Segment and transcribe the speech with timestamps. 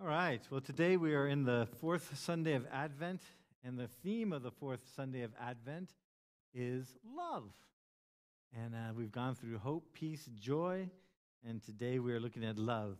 [0.00, 0.42] All right.
[0.50, 3.22] Well, today we are in the fourth Sunday of Advent,
[3.62, 5.90] and the theme of the fourth Sunday of Advent
[6.52, 7.44] is love.
[8.52, 10.88] And uh, we've gone through hope, peace, joy,
[11.48, 12.96] and today we are looking at love.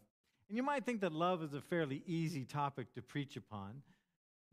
[0.49, 3.83] And you might think that love is a fairly easy topic to preach upon,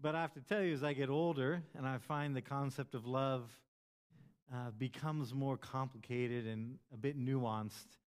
[0.02, 2.96] but I have to tell you, as I get older and I find the concept
[2.96, 3.52] of love
[4.52, 8.01] uh, becomes more complicated and a bit nuanced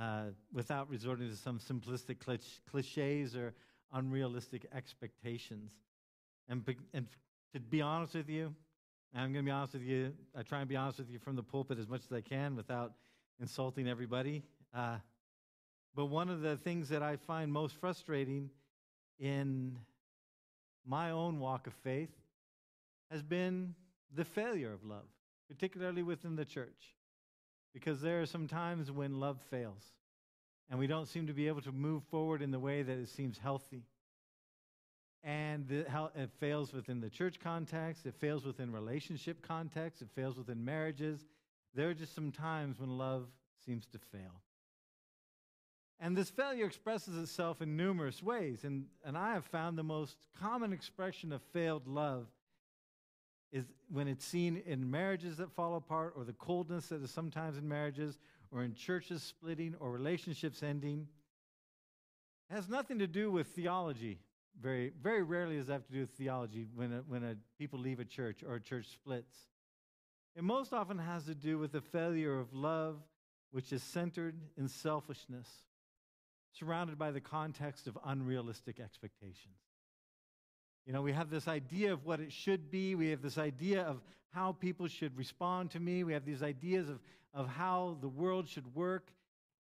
[0.00, 2.18] uh, without resorting to some simplistic
[2.70, 3.54] cliches or
[3.92, 5.72] unrealistic expectations.
[6.48, 7.06] And, and
[7.52, 8.54] to be honest with you,
[9.14, 11.36] I'm going to be honest with you, I try and be honest with you from
[11.36, 12.92] the pulpit as much as I can without
[13.40, 14.42] insulting everybody.
[14.74, 14.96] Uh,
[15.94, 18.50] but one of the things that I find most frustrating
[19.20, 19.78] in
[20.84, 22.10] my own walk of faith
[23.10, 23.74] has been
[24.12, 25.06] the failure of love,
[25.48, 26.94] particularly within the church.
[27.74, 29.82] Because there are some times when love fails,
[30.70, 33.08] and we don't seem to be able to move forward in the way that it
[33.08, 33.82] seems healthy.
[35.24, 40.08] And the, how it fails within the church context, it fails within relationship context, it
[40.14, 41.26] fails within marriages.
[41.74, 43.26] There are just some times when love
[43.66, 44.42] seems to fail.
[45.98, 48.64] And this failure expresses itself in numerous ways.
[48.64, 52.26] And, and I have found the most common expression of failed love
[53.54, 57.56] is when it's seen in marriages that fall apart, or the coldness that is sometimes
[57.56, 58.18] in marriages,
[58.50, 61.06] or in churches splitting, or relationships ending.
[62.50, 64.18] It has nothing to do with theology.
[64.60, 67.78] Very, very rarely does it have to do with theology when, a, when a, people
[67.78, 69.36] leave a church or a church splits.
[70.34, 72.96] It most often has to do with the failure of love,
[73.52, 75.48] which is centered in selfishness,
[76.52, 79.63] surrounded by the context of unrealistic expectations.
[80.86, 82.94] You know, we have this idea of what it should be.
[82.94, 86.04] We have this idea of how people should respond to me.
[86.04, 87.00] We have these ideas of,
[87.32, 89.12] of how the world should work.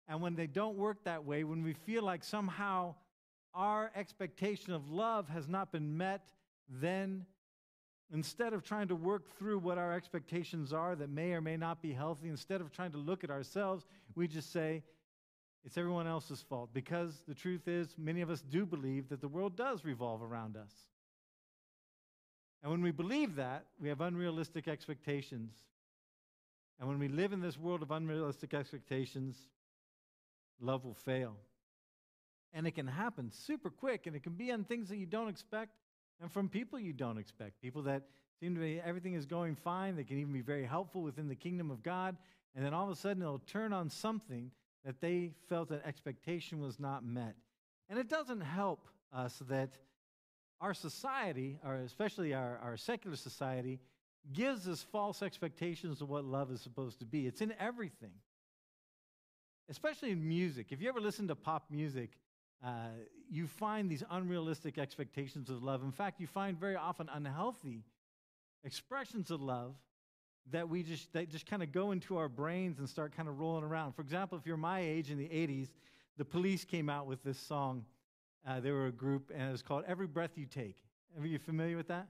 [0.07, 2.95] And when they don't work that way, when we feel like somehow
[3.53, 6.25] our expectation of love has not been met,
[6.69, 7.25] then
[8.13, 11.81] instead of trying to work through what our expectations are that may or may not
[11.81, 13.85] be healthy, instead of trying to look at ourselves,
[14.15, 14.83] we just say,
[15.63, 16.71] it's everyone else's fault.
[16.73, 20.57] Because the truth is, many of us do believe that the world does revolve around
[20.57, 20.71] us.
[22.61, 25.53] And when we believe that, we have unrealistic expectations.
[26.79, 29.37] And when we live in this world of unrealistic expectations,
[30.59, 31.35] love will fail.
[32.53, 35.29] And it can happen super quick, and it can be on things that you don't
[35.29, 35.71] expect
[36.21, 37.59] and from people you don't expect.
[37.61, 38.03] People that
[38.39, 41.35] seem to be everything is going fine, they can even be very helpful within the
[41.35, 42.15] kingdom of God,
[42.55, 44.51] and then all of a sudden it'll turn on something
[44.85, 47.35] that they felt that expectation was not met.
[47.89, 49.77] And it doesn't help us that
[50.61, 53.79] our society, or especially our, our secular society,
[54.31, 57.25] gives us false expectations of what love is supposed to be.
[57.25, 58.13] It's in everything,
[59.69, 60.67] especially in music.
[60.69, 62.11] If you ever listen to pop music,
[62.63, 62.89] uh,
[63.29, 65.81] you find these unrealistic expectations of love.
[65.83, 67.83] In fact, you find very often unhealthy
[68.63, 69.73] expressions of love
[70.51, 73.39] that we just that just kind of go into our brains and start kind of
[73.39, 73.93] rolling around.
[73.93, 75.69] For example, if you're my age in the 80s,
[76.17, 77.85] the police came out with this song
[78.47, 80.77] uh, they were a group, and it was called Every Breath You Take.
[81.19, 82.07] Are you familiar with that?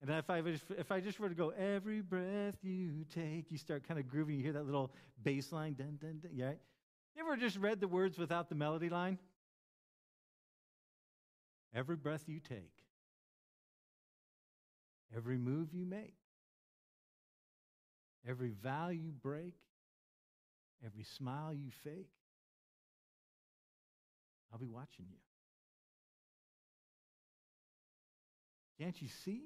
[0.00, 0.38] And if I,
[0.78, 4.36] if I just were to go, every breath you take, you start kind of grooving,
[4.36, 4.92] you hear that little
[5.24, 6.52] bass line, dun, dun, dun, yeah?
[7.16, 9.18] You ever just read the words without the melody line?
[11.74, 12.72] Every breath you take,
[15.16, 16.14] every move you make,
[18.26, 19.54] every vow you break,
[20.86, 22.08] every smile you fake,
[24.52, 25.18] I'll be watching you.
[28.80, 29.42] Can't you see?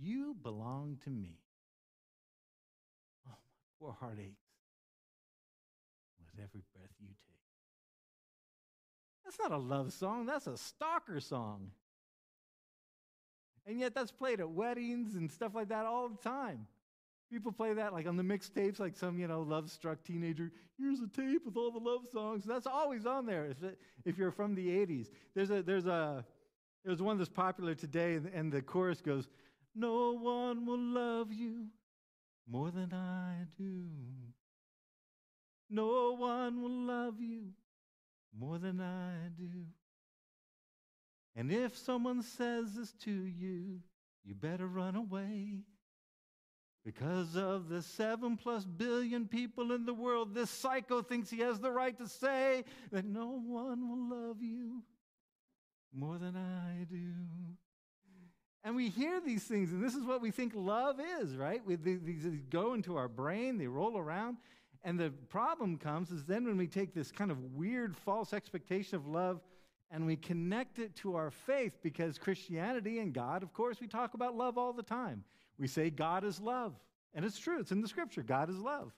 [0.00, 1.38] You belong to me.
[3.26, 4.48] Oh, my poor heart aches
[6.18, 7.32] with every breath you take.
[9.24, 11.70] That's not a love song, that's a stalker song.
[13.64, 16.66] And yet, that's played at weddings and stuff like that all the time.
[17.30, 20.50] People play that like on the mixtapes, like some, you know, love struck teenager.
[20.76, 22.44] Here's a tape with all the love songs.
[22.44, 25.06] That's always on there if, it, if you're from the 80s.
[25.34, 26.26] There's a, there's a,
[26.84, 29.28] there's one that's popular today, and the chorus goes,
[29.74, 31.66] No one will love you
[32.48, 33.84] more than I do.
[35.70, 37.52] No one will love you
[38.38, 39.66] more than I do.
[41.34, 43.80] And if someone says this to you,
[44.24, 45.60] you better run away.
[46.84, 51.60] Because of the seven plus billion people in the world, this psycho thinks he has
[51.60, 54.82] the right to say that no one will love you
[55.92, 57.12] more than I do.
[58.64, 61.60] And we hear these things, and this is what we think love is, right?
[61.66, 64.36] We, these, these go into our brain, they roll around.
[64.84, 68.96] And the problem comes is then when we take this kind of weird false expectation
[68.96, 69.40] of love
[69.90, 74.14] and we connect it to our faith because Christianity and God, of course, we talk
[74.14, 75.24] about love all the time.
[75.58, 76.74] We say God is love.
[77.14, 78.92] And it's true, it's in the scripture God is love.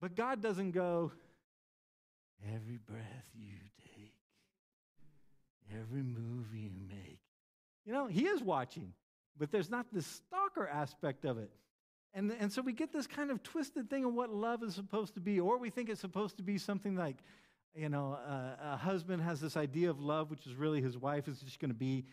[0.00, 1.12] But God doesn't go,
[2.52, 3.54] every breath you
[5.80, 7.18] every move you make.
[7.84, 8.92] You know, He is watching,
[9.38, 11.50] but there's not this stalker aspect of it.
[12.14, 15.14] And, and so we get this kind of twisted thing of what love is supposed
[15.14, 17.16] to be, or we think it's supposed to be something like,
[17.74, 21.28] you know, uh, a husband has this idea of love, which is really his wife
[21.28, 22.06] is just going to be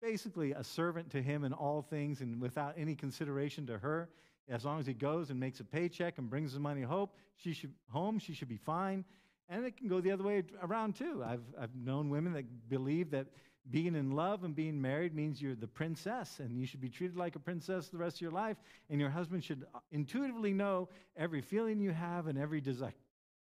[0.00, 4.08] basically a servant to him in all things and without any consideration to her.
[4.48, 7.52] As long as he goes and makes a paycheck and brings the money home, she
[7.52, 9.04] should home, she should be fine.
[9.50, 11.24] And it can go the other way around too.
[11.26, 13.26] I've, I've known women that believe that
[13.68, 17.16] being in love and being married means you're the princess and you should be treated
[17.16, 18.56] like a princess the rest of your life.
[18.88, 22.94] And your husband should uh, intuitively know every feeling you have and every desire,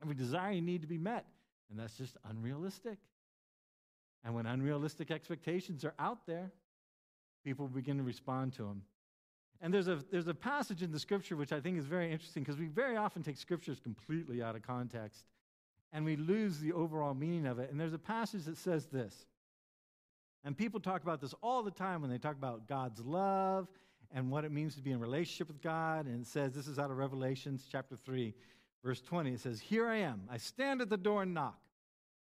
[0.03, 1.27] every desire you need to be met.
[1.71, 2.99] And that's just unrealistic.
[4.25, 6.51] And when unrealistic expectations are out there,
[7.45, 8.83] people begin to respond to them.
[9.61, 12.43] And there's a, there's a passage in the scripture which I think is very interesting
[12.43, 15.25] because we very often take scriptures completely out of context
[15.93, 17.71] and we lose the overall meaning of it.
[17.71, 19.27] And there's a passage that says this.
[20.45, 23.69] And people talk about this all the time when they talk about God's love
[24.13, 26.07] and what it means to be in relationship with God.
[26.07, 28.35] And it says, this is out of Revelations chapter 3,
[28.85, 29.33] verse 20.
[29.33, 30.23] It says, Here I am.
[30.31, 31.59] I stand at the door and knock.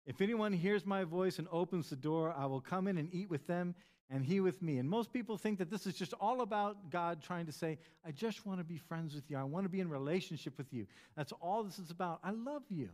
[0.07, 3.31] If anyone hears my voice and opens the door, I will come in and eat
[3.31, 3.75] with them
[4.11, 4.79] and he with me.
[4.79, 8.11] And most people think that this is just all about God trying to say, I
[8.11, 9.37] just want to be friends with you.
[9.37, 10.87] I want to be in relationship with you.
[11.17, 12.19] That's all this is about.
[12.25, 12.91] I love you.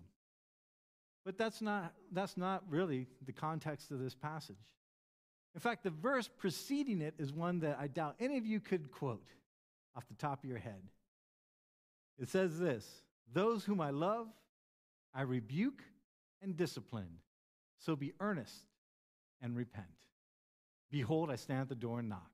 [1.27, 4.57] But that's not, that's not really the context of this passage.
[5.57, 8.93] In fact, the verse preceding it is one that I doubt any of you could
[8.93, 9.27] quote
[9.97, 10.81] off the top of your head.
[12.17, 13.03] It says this
[13.33, 14.29] Those whom I love,
[15.13, 15.83] I rebuke
[16.43, 17.19] and discipline.
[17.81, 18.63] So be earnest
[19.43, 19.87] and repent.
[20.93, 22.31] Behold, I stand at the door and knock.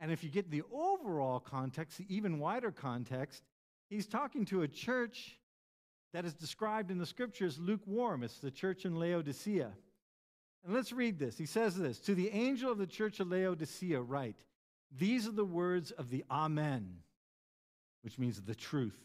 [0.00, 3.44] And if you get the overall context, the even wider context,
[3.88, 5.38] he's talking to a church
[6.12, 8.22] that is described in the scriptures lukewarm.
[8.22, 9.70] It's the church in Laodicea.
[10.64, 11.38] And let's read this.
[11.38, 14.44] He says this To the angel of the church of Laodicea, write,
[14.96, 16.96] These are the words of the Amen,
[18.02, 18.98] which means the truth,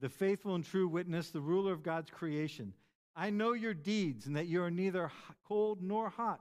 [0.00, 2.72] the faithful and true witness, the ruler of God's creation.
[3.16, 5.10] I know your deeds and that you are neither
[5.46, 6.40] cold nor hot.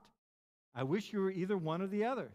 [0.76, 2.32] I wish you were either one or the other.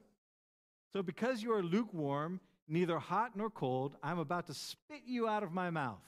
[0.93, 5.43] So, because you are lukewarm, neither hot nor cold, I'm about to spit you out
[5.43, 6.02] of my mouth.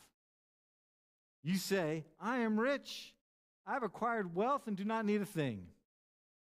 [1.42, 3.14] You say, I am rich.
[3.66, 5.66] I have acquired wealth and do not need a thing.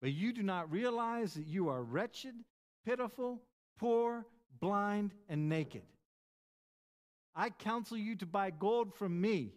[0.01, 2.35] But you do not realize that you are wretched,
[2.85, 3.43] pitiful,
[3.79, 4.27] poor,
[4.61, 5.83] blind, and naked.
[7.35, 9.53] I counsel you to buy gold from me,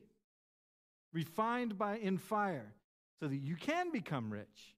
[1.11, 2.73] refined by in fire,
[3.19, 4.75] so that you can become rich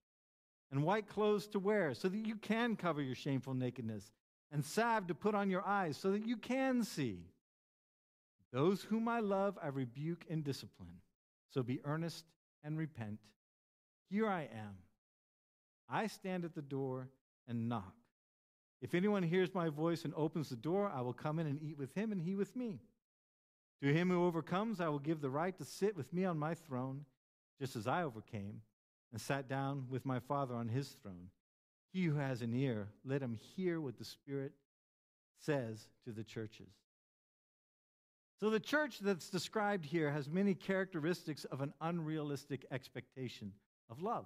[0.72, 4.12] and white clothes to wear, so that you can cover your shameful nakedness,
[4.52, 7.20] and salve to put on your eyes, so that you can see.
[8.56, 11.02] Those whom I love, I rebuke and discipline.
[11.50, 12.24] So be earnest
[12.64, 13.20] and repent.
[14.10, 14.78] Here I am.
[15.90, 17.10] I stand at the door
[17.50, 17.94] and knock.
[18.82, 21.78] If anyone hears my voice and opens the door, I will come in and eat
[21.78, 22.80] with him, and he with me.
[23.82, 26.54] To him who overcomes, I will give the right to sit with me on my
[26.54, 27.04] throne,
[27.60, 28.62] just as I overcame
[29.12, 31.28] and sat down with my Father on his throne.
[31.92, 34.54] He who has an ear, let him hear what the Spirit
[35.42, 36.72] says to the churches.
[38.40, 43.54] So, the church that's described here has many characteristics of an unrealistic expectation
[43.90, 44.26] of love.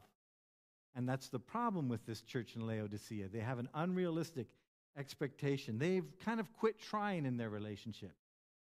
[0.95, 3.27] And that's the problem with this church in Laodicea.
[3.27, 4.47] They have an unrealistic
[4.97, 5.77] expectation.
[5.77, 8.13] They've kind of quit trying in their relationship,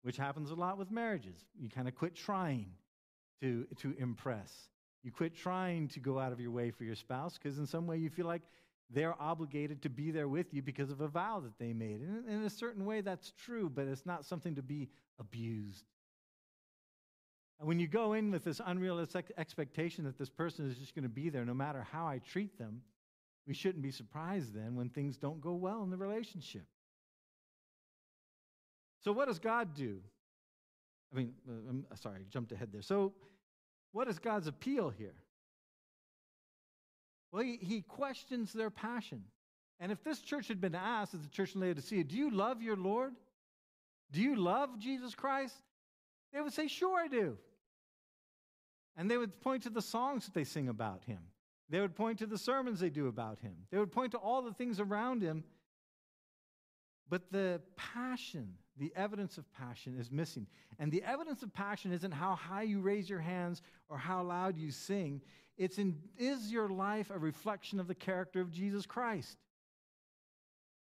[0.03, 1.35] which happens a lot with marriages.
[1.59, 2.67] You kind of quit trying
[3.41, 4.69] to, to impress.
[5.03, 7.87] You quit trying to go out of your way for your spouse because, in some
[7.87, 8.43] way, you feel like
[8.89, 12.01] they're obligated to be there with you because of a vow that they made.
[12.01, 15.85] And in a certain way, that's true, but it's not something to be abused.
[17.59, 21.03] And when you go in with this unrealistic expectation that this person is just going
[21.03, 22.81] to be there no matter how I treat them,
[23.47, 26.65] we shouldn't be surprised then when things don't go well in the relationship.
[29.03, 29.99] So, what does God do?
[31.11, 32.81] I mean, uh, I'm sorry, I jumped ahead there.
[32.81, 33.13] So,
[33.91, 35.15] what is God's appeal here?
[37.33, 39.23] Well, he, he questions their passion.
[39.79, 42.61] And if this church had been asked, as the church in Laodicea, do you love
[42.61, 43.15] your Lord?
[44.11, 45.55] Do you love Jesus Christ?
[46.31, 47.37] They would say, Sure, I do.
[48.95, 51.19] And they would point to the songs that they sing about him.
[51.69, 53.55] They would point to the sermons they do about him.
[53.71, 55.43] They would point to all the things around him.
[57.09, 60.47] But the passion, the evidence of passion is missing.
[60.79, 64.57] And the evidence of passion isn't how high you raise your hands or how loud
[64.57, 65.21] you sing.
[65.57, 69.37] It's in is your life a reflection of the character of Jesus Christ?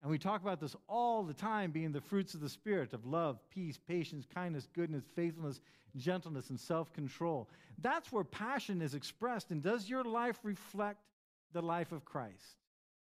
[0.01, 3.05] And we talk about this all the time being the fruits of the Spirit of
[3.05, 5.59] love, peace, patience, kindness, goodness, faithfulness,
[5.97, 7.49] gentleness, and self control.
[7.81, 9.51] That's where passion is expressed.
[9.51, 11.01] And does your life reflect
[11.51, 12.57] the life of Christ?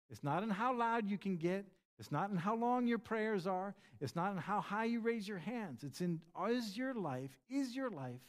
[0.09, 1.65] It's not in how loud you can get,
[2.01, 5.27] it's not in how long your prayers are, it's not in how high you raise
[5.27, 5.83] your hands.
[5.83, 8.23] It's in is your life, is your life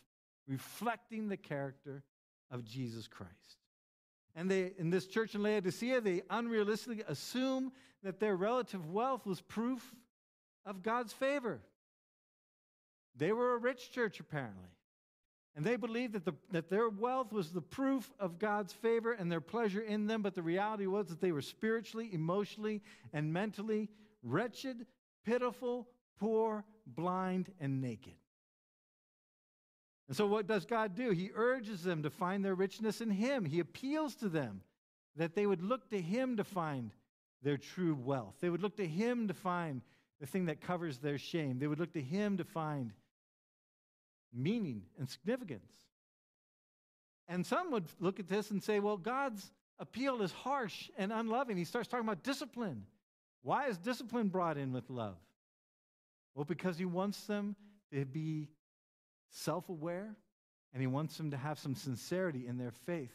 [0.46, 2.02] reflecting the character
[2.50, 3.56] of Jesus Christ?
[4.36, 9.40] And they, in this church in Laodicea, they unrealistically assume that their relative wealth was
[9.40, 9.94] proof
[10.66, 11.62] of God's favor.
[13.16, 14.68] They were a rich church, apparently.
[15.54, 19.30] And they believed that, the, that their wealth was the proof of God's favor and
[19.30, 22.80] their pleasure in them, but the reality was that they were spiritually, emotionally,
[23.12, 23.90] and mentally
[24.22, 24.86] wretched,
[25.26, 28.14] pitiful, poor, blind, and naked.
[30.08, 31.10] And so, what does God do?
[31.10, 33.44] He urges them to find their richness in Him.
[33.44, 34.62] He appeals to them
[35.16, 36.92] that they would look to Him to find
[37.42, 38.34] their true wealth.
[38.40, 39.82] They would look to Him to find
[40.20, 41.58] the thing that covers their shame.
[41.58, 42.92] They would look to Him to find
[44.32, 45.72] meaning and significance.
[47.28, 51.56] And some would look at this and say, well, God's appeal is harsh and unloving.
[51.56, 52.84] He starts talking about discipline.
[53.42, 55.16] Why is discipline brought in with love?
[56.34, 57.56] Well, because He wants them
[57.92, 58.48] to be
[59.32, 60.14] self aware,
[60.72, 63.14] and he wants them to have some sincerity in their faith.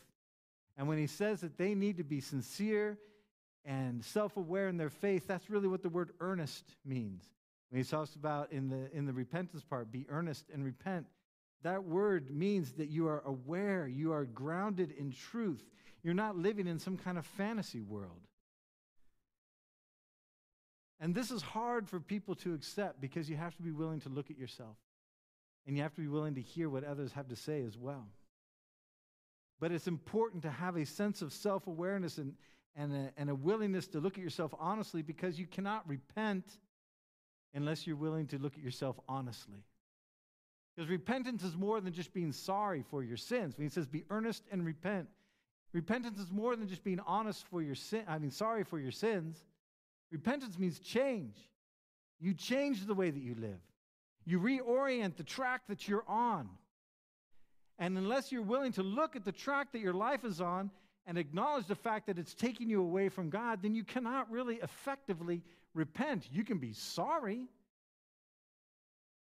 [0.78, 2.98] And when he says that they need to be sincere
[3.66, 7.24] and self aware in their faith, that's really what the word earnest means.
[7.70, 11.06] When he talks about in the, in the repentance part, be earnest and repent,
[11.64, 15.64] that word means that you are aware, you are grounded in truth.
[16.04, 18.22] You're not living in some kind of fantasy world.
[21.00, 24.10] And this is hard for people to accept because you have to be willing to
[24.10, 24.78] look at yourself.
[25.66, 28.08] And you have to be willing to hear what others have to say as well.
[29.60, 32.34] But it's important to have a sense of self awareness and,
[32.76, 36.46] and, a, and a willingness to look at yourself honestly because you cannot repent
[37.54, 39.64] unless you're willing to look at yourself honestly.
[40.76, 43.58] Because repentance is more than just being sorry for your sins.
[43.58, 45.08] When he says be earnest and repent,
[45.74, 48.92] repentance is more than just being honest for your sin, I mean sorry for your
[48.92, 49.44] sins.
[50.12, 51.36] Repentance means change.
[52.20, 53.60] You change the way that you live.
[54.26, 56.50] You reorient the track that you're on.
[57.80, 60.72] And unless you're willing to look at the track that your life is on
[61.06, 64.56] and acknowledge the fact that it's taking you away from God, then you cannot really
[64.56, 65.42] effectively
[65.78, 66.28] repent.
[66.32, 67.48] You can be sorry.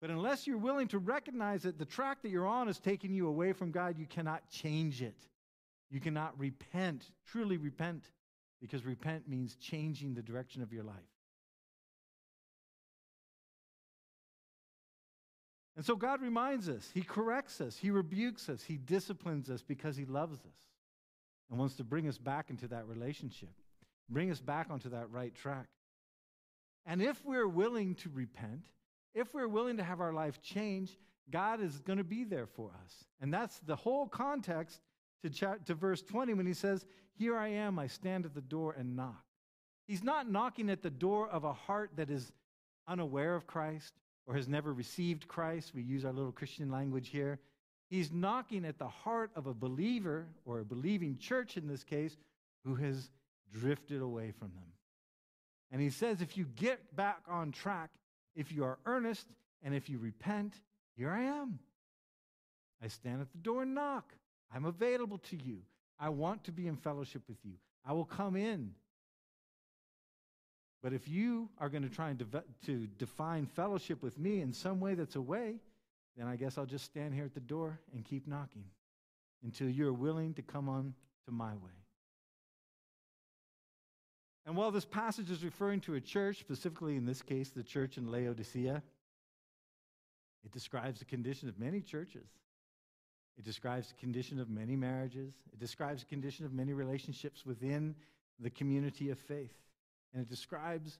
[0.01, 3.27] But unless you're willing to recognize that the track that you're on is taking you
[3.27, 5.15] away from God, you cannot change it.
[5.91, 8.03] You cannot repent, truly repent,
[8.59, 10.95] because repent means changing the direction of your life.
[15.75, 19.95] And so God reminds us, He corrects us, He rebukes us, He disciplines us because
[19.95, 20.67] He loves us
[21.49, 23.49] and wants to bring us back into that relationship,
[24.09, 25.67] bring us back onto that right track.
[26.85, 28.65] And if we're willing to repent,
[29.13, 30.97] if we're willing to have our life change,
[31.29, 33.05] God is going to be there for us.
[33.21, 34.81] And that's the whole context
[35.23, 36.85] to, to verse 20 when he says,
[37.17, 39.23] Here I am, I stand at the door and knock.
[39.87, 42.31] He's not knocking at the door of a heart that is
[42.87, 43.93] unaware of Christ
[44.27, 47.39] or has never received Christ, we use our little Christian language here.
[47.89, 52.15] He's knocking at the heart of a believer or a believing church in this case
[52.63, 53.09] who has
[53.51, 54.71] drifted away from them.
[55.71, 57.89] And he says, if you get back on track,
[58.35, 59.27] if you are earnest,
[59.63, 60.53] and if you repent,
[60.97, 61.59] here I am.
[62.83, 64.13] I stand at the door and knock.
[64.53, 65.59] I'm available to you.
[65.99, 67.53] I want to be in fellowship with you.
[67.85, 68.73] I will come in
[70.81, 74.51] but if you are going to try and de- to define fellowship with me in
[74.51, 75.59] some way that's a way,
[76.17, 78.65] then I guess I'll just stand here at the door and keep knocking
[79.43, 80.93] until you're willing to come on
[81.25, 81.80] to my way.
[84.45, 87.97] And while this passage is referring to a church, specifically in this case, the church
[87.97, 88.81] in Laodicea,
[90.43, 92.27] it describes the condition of many churches.
[93.37, 95.33] It describes the condition of many marriages.
[95.53, 97.95] It describes the condition of many relationships within
[98.39, 99.53] the community of faith.
[100.13, 100.97] And it describes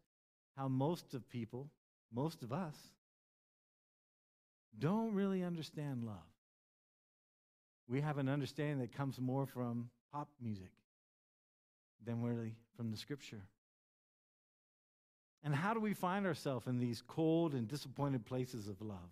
[0.56, 1.68] how most of people,
[2.14, 2.76] most of us,
[4.78, 6.16] don't really understand love.
[7.90, 10.72] We have an understanding that comes more from pop music
[12.06, 13.44] than really from the scripture.
[15.44, 19.10] And how do we find ourselves in these cold and disappointed places of love?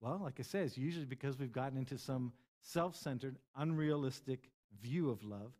[0.00, 4.50] Well, like I said, it's usually because we've gotten into some self centered, unrealistic
[4.80, 5.52] view of love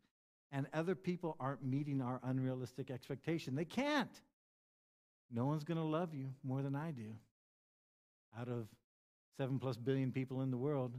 [0.51, 3.55] and other people aren't meeting our unrealistic expectation.
[3.55, 4.11] They can't.
[5.31, 7.15] no one's going to love you more than I do.
[8.39, 8.67] Out of
[9.37, 10.95] seven plus billion people in the world,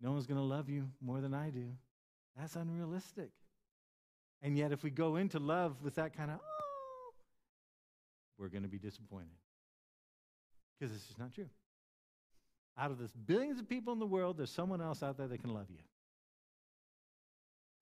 [0.00, 1.68] no one's going to love you more than I do.
[2.36, 3.30] That's unrealistic.
[4.46, 7.14] And yet, if we go into love with that kind of, oh,
[8.38, 9.34] we're going to be disappointed.
[10.78, 11.48] Because this is not true.
[12.78, 15.40] Out of the billions of people in the world, there's someone else out there that
[15.40, 15.80] can love you.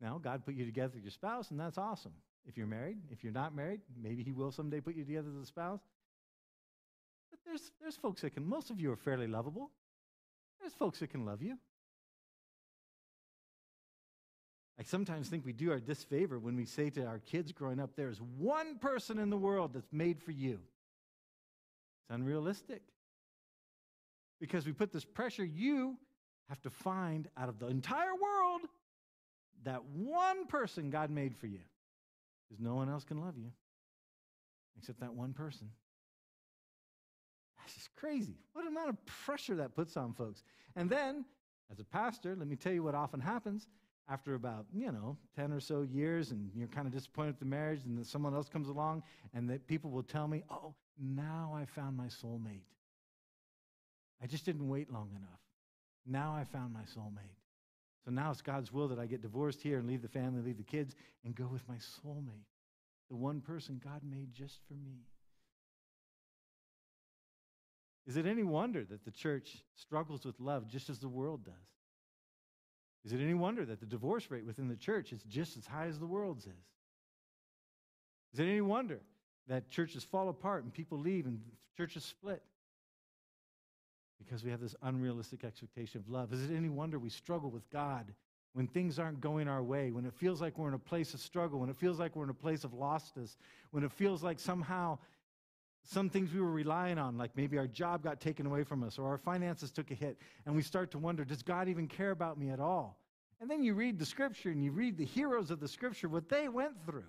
[0.00, 2.14] Now, God put you together with your spouse, and that's awesome.
[2.47, 5.42] If you're married, if you're not married, maybe He will someday put you together as
[5.42, 5.80] a spouse.
[7.30, 9.71] But there's, there's folks that can, most of you are fairly lovable.
[10.62, 11.59] There's folks that can love you.
[14.78, 17.90] I sometimes think we do our disfavor when we say to our kids growing up,
[17.95, 20.59] there's one person in the world that's made for you.
[22.02, 22.83] It's unrealistic.
[24.40, 25.97] Because we put this pressure, you
[26.49, 28.62] have to find out of the entire world
[29.64, 31.61] that one person God made for you.
[32.49, 33.50] Because no one else can love you
[34.76, 35.71] except that one person.
[37.59, 38.35] That's just crazy.
[38.52, 40.43] What amount of pressure that puts on folks.
[40.76, 41.25] And then,
[41.71, 43.69] as a pastor, let me tell you what often happens
[44.08, 47.44] after about, you know, 10 or so years and you're kind of disappointed with the
[47.46, 51.56] marriage and then someone else comes along and that people will tell me, oh, now
[51.56, 52.66] I found my soulmate.
[54.23, 55.40] I just didn't wait long enough.
[56.06, 57.38] Now I found my soulmate.
[58.04, 60.58] So now it's God's will that I get divorced here and leave the family, leave
[60.58, 60.94] the kids,
[61.25, 62.44] and go with my soulmate,
[63.08, 65.06] the one person God made just for me.
[68.06, 71.54] Is it any wonder that the church struggles with love just as the world does?
[73.04, 75.87] Is it any wonder that the divorce rate within the church is just as high
[75.87, 76.52] as the world's is?
[78.32, 79.00] Is it any wonder
[79.46, 81.40] that churches fall apart and people leave and
[81.76, 82.42] churches split?
[84.18, 86.32] Because we have this unrealistic expectation of love.
[86.32, 88.12] Is it any wonder we struggle with God
[88.54, 91.20] when things aren't going our way, when it feels like we're in a place of
[91.20, 93.37] struggle, when it feels like we're in a place of lostness,
[93.73, 94.96] when it feels like somehow
[95.84, 98.98] some things we were relying on, like maybe our job got taken away from us
[98.98, 102.10] or our finances took a hit, and we start to wonder, does God even care
[102.10, 102.98] about me at all?
[103.40, 106.28] And then you read the scripture and you read the heroes of the scripture, what
[106.28, 107.04] they went through.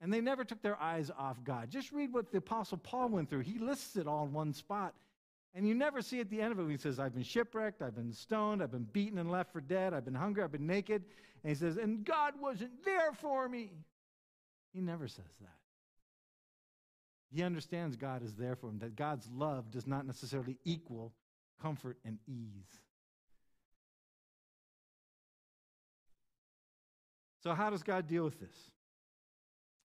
[0.00, 1.70] And they never took their eyes off God.
[1.70, 3.40] Just read what the Apostle Paul went through.
[3.40, 4.94] He lists it all in one spot.
[5.54, 7.94] And you never see at the end of it, he says, I've been shipwrecked, I've
[7.94, 11.04] been stoned, I've been beaten and left for dead, I've been hungry, I've been naked.
[11.42, 13.70] And he says, and God wasn't there for me.
[14.72, 15.56] He never says that.
[17.30, 21.12] He understands God is there for him, that God's love does not necessarily equal
[21.60, 22.80] comfort and ease.
[27.42, 28.56] So, how does God deal with this?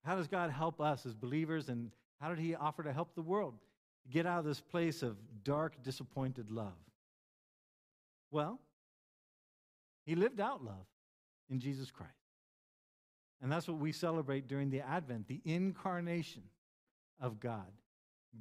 [0.05, 3.21] How does God help us as believers, and how did He offer to help the
[3.21, 3.55] world
[4.09, 6.73] get out of this place of dark, disappointed love?
[8.31, 8.59] Well,
[10.05, 10.85] He lived out love
[11.49, 12.13] in Jesus Christ.
[13.41, 16.43] And that's what we celebrate during the Advent the incarnation
[17.19, 17.71] of God.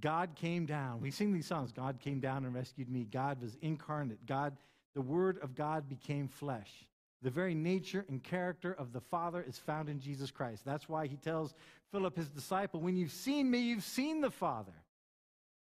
[0.00, 1.00] God came down.
[1.00, 3.06] We sing these songs God came down and rescued me.
[3.10, 4.24] God was incarnate.
[4.26, 4.56] God,
[4.94, 6.70] the Word of God became flesh.
[7.22, 10.64] The very nature and character of the Father is found in Jesus Christ.
[10.64, 11.54] That's why he tells
[11.90, 14.74] Philip, his disciple, When you've seen me, you've seen the Father.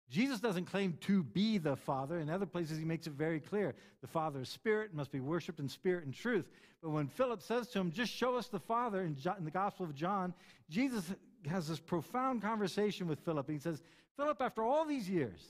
[0.09, 2.21] Jesus doesn't claim to be the Father.
[2.21, 3.75] In other places, he makes it very clear.
[4.03, 6.45] The Father is spirit, must be worshiped in spirit and truth.
[6.83, 9.95] But when Philip says to him, Just show us the Father in, the Gospel of
[9.95, 10.35] John,
[10.69, 11.12] Jesus
[11.48, 13.48] has this profound conversation with Philip.
[13.48, 13.83] And He says,
[14.16, 15.40] Philip, after all these years,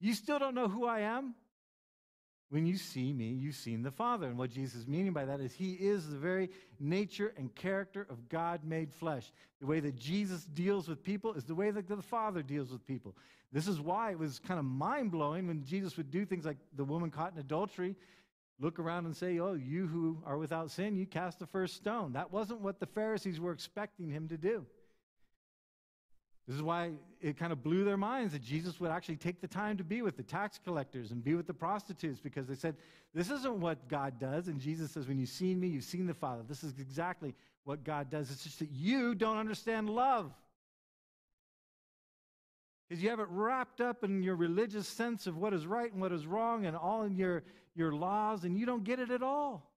[0.00, 1.34] you still don't know who I am?
[2.50, 4.26] When you see me, you've seen the Father.
[4.26, 6.50] And what Jesus is meaning by that is he is the very
[6.80, 9.30] nature and character of God made flesh.
[9.60, 12.84] The way that Jesus deals with people is the way that the Father deals with
[12.86, 13.14] people.
[13.52, 16.56] This is why it was kind of mind blowing when Jesus would do things like
[16.74, 17.94] the woman caught in adultery
[18.60, 22.12] look around and say, Oh, you who are without sin, you cast the first stone.
[22.12, 24.64] That wasn't what the Pharisees were expecting him to do.
[26.46, 29.46] This is why it kind of blew their minds that Jesus would actually take the
[29.46, 32.76] time to be with the tax collectors and be with the prostitutes because they said,
[33.14, 34.48] This isn't what God does.
[34.48, 36.42] And Jesus says, When you've seen me, you've seen the Father.
[36.48, 38.30] This is exactly what God does.
[38.30, 40.32] It's just that you don't understand love.
[42.90, 46.00] Because you have it wrapped up in your religious sense of what is right and
[46.00, 47.44] what is wrong and all in your
[47.76, 49.70] your laws and you don't get it at all.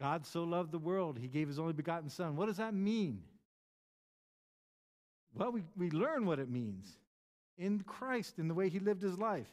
[0.00, 2.36] God so loved the world, he gave his only begotten Son.
[2.36, 3.24] What does that mean?
[5.34, 6.86] Well, we, we learn what it means
[7.58, 9.48] in Christ, in the way he lived his life.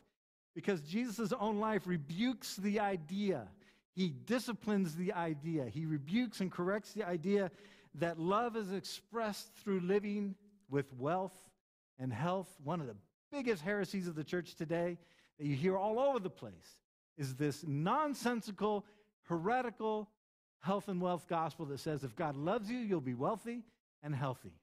[0.54, 3.48] Because Jesus' own life rebukes the idea,
[3.96, 7.50] he disciplines the idea, he rebukes and corrects the idea
[7.96, 10.36] that love is expressed through living
[10.70, 11.36] with wealth
[11.98, 12.48] and health.
[12.64, 12.96] One of the
[13.32, 14.98] biggest heresies of the church today
[15.38, 16.78] that you hear all over the place
[17.18, 18.86] is this nonsensical,
[19.24, 20.10] heretical
[20.62, 23.64] health and wealth gospel that says if God loves you, you'll be wealthy
[24.04, 24.54] and healthy.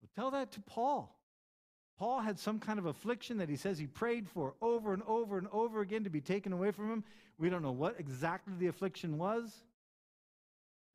[0.00, 1.14] Well, tell that to Paul.
[1.98, 5.36] Paul had some kind of affliction that he says he prayed for over and over
[5.36, 7.04] and over again to be taken away from him.
[7.38, 9.52] We don't know what exactly the affliction was.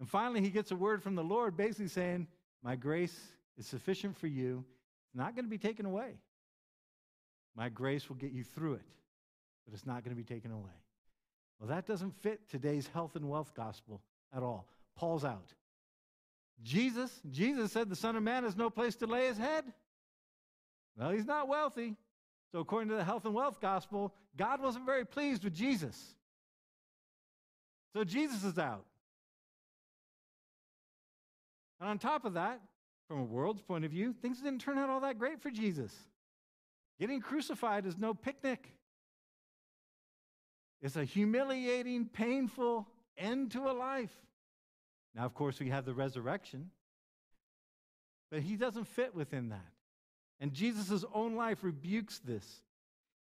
[0.04, 2.28] And finally, he gets a word from the Lord basically saying,
[2.62, 3.18] My grace
[3.58, 4.66] is sufficient for you.
[5.06, 6.16] It's not going to be taken away.
[7.56, 8.86] My grace will get you through it,
[9.64, 10.76] but it's not going to be taken away.
[11.58, 14.02] Well, that doesn't fit today's health and wealth gospel
[14.36, 14.68] at all.
[14.98, 15.54] Paul's out.
[16.62, 19.64] Jesus, Jesus said the Son of Man has no place to lay his head.
[20.98, 21.96] Well, he's not wealthy.
[22.52, 25.98] So, according to the health and wealth gospel, God wasn't very pleased with Jesus.
[27.94, 28.84] So, Jesus is out.
[31.84, 32.62] And on top of that,
[33.10, 35.94] from a world's point of view, things didn't turn out all that great for Jesus.
[36.98, 38.72] Getting crucified is no picnic,
[40.82, 44.16] it's a humiliating, painful end to a life.
[45.14, 46.72] Now, of course, we have the resurrection,
[48.32, 49.74] but he doesn't fit within that.
[50.40, 52.62] And Jesus' own life rebukes this.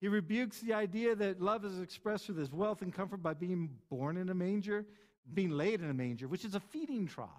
[0.02, 3.70] He rebukes the idea that love is expressed through this wealth and comfort by being
[3.90, 4.86] born in a manger,
[5.34, 7.30] being laid in a manger, which is a feeding trough.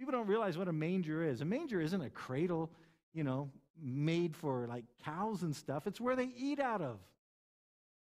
[0.00, 1.42] People don't realize what a manger is.
[1.42, 2.70] A manger isn't a cradle,
[3.12, 5.86] you know, made for like cows and stuff.
[5.86, 6.96] It's where they eat out of.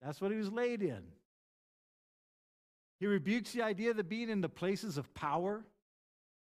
[0.02, 1.02] That's what he was laid in.
[3.00, 5.64] He rebukes the idea that being in the places of power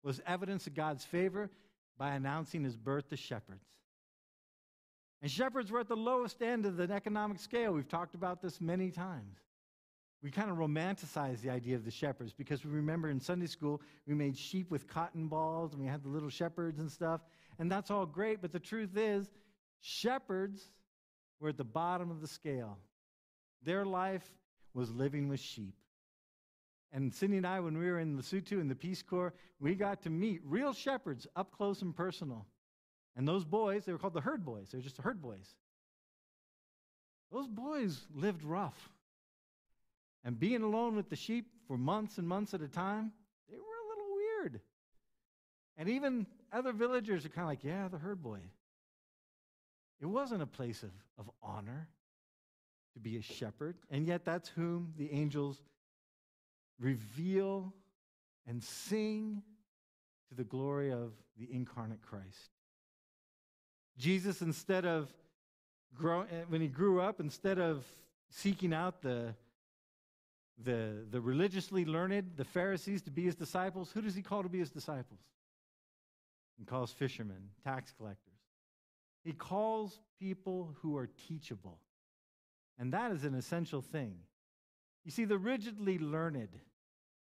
[0.03, 1.49] was evidence of God's favor
[1.97, 3.63] by announcing his birth to shepherds.
[5.21, 7.71] And shepherds were at the lowest end of the economic scale.
[7.71, 9.39] We've talked about this many times.
[10.23, 13.81] We kind of romanticize the idea of the shepherds because we remember in Sunday school
[14.07, 17.21] we made sheep with cotton balls and we had the little shepherds and stuff.
[17.59, 19.29] And that's all great, but the truth is,
[19.79, 20.71] shepherds
[21.39, 22.77] were at the bottom of the scale.
[23.63, 24.27] Their life
[24.73, 25.75] was living with sheep.
[26.91, 30.01] And Cindy and I, when we were in Lesotho in the Peace Corps, we got
[30.03, 32.45] to meet real shepherds up close and personal.
[33.15, 34.69] And those boys, they were called the herd boys.
[34.71, 35.55] They were just herd boys.
[37.31, 38.89] Those boys lived rough.
[40.23, 43.11] And being alone with the sheep for months and months at a time,
[43.49, 44.61] they were a little weird.
[45.77, 48.39] And even other villagers are kind of like, yeah, the herd boy.
[50.01, 51.87] It wasn't a place of, of honor
[52.93, 53.75] to be a shepherd.
[53.89, 55.61] And yet, that's whom the angels
[56.79, 57.73] reveal
[58.47, 59.41] and sing
[60.29, 62.51] to the glory of the incarnate Christ.
[63.97, 65.11] Jesus, instead of
[65.95, 67.83] grow, eh, when he grew up, instead of
[68.29, 69.33] seeking out the,
[70.63, 74.49] the, the religiously learned, the Pharisees, to be his disciples, who does he call to
[74.49, 75.19] be his disciples?
[76.57, 78.33] He calls fishermen, tax collectors.
[79.23, 81.79] He calls people who are teachable.
[82.79, 84.15] And that is an essential thing.
[85.05, 86.49] You see, the rigidly learned,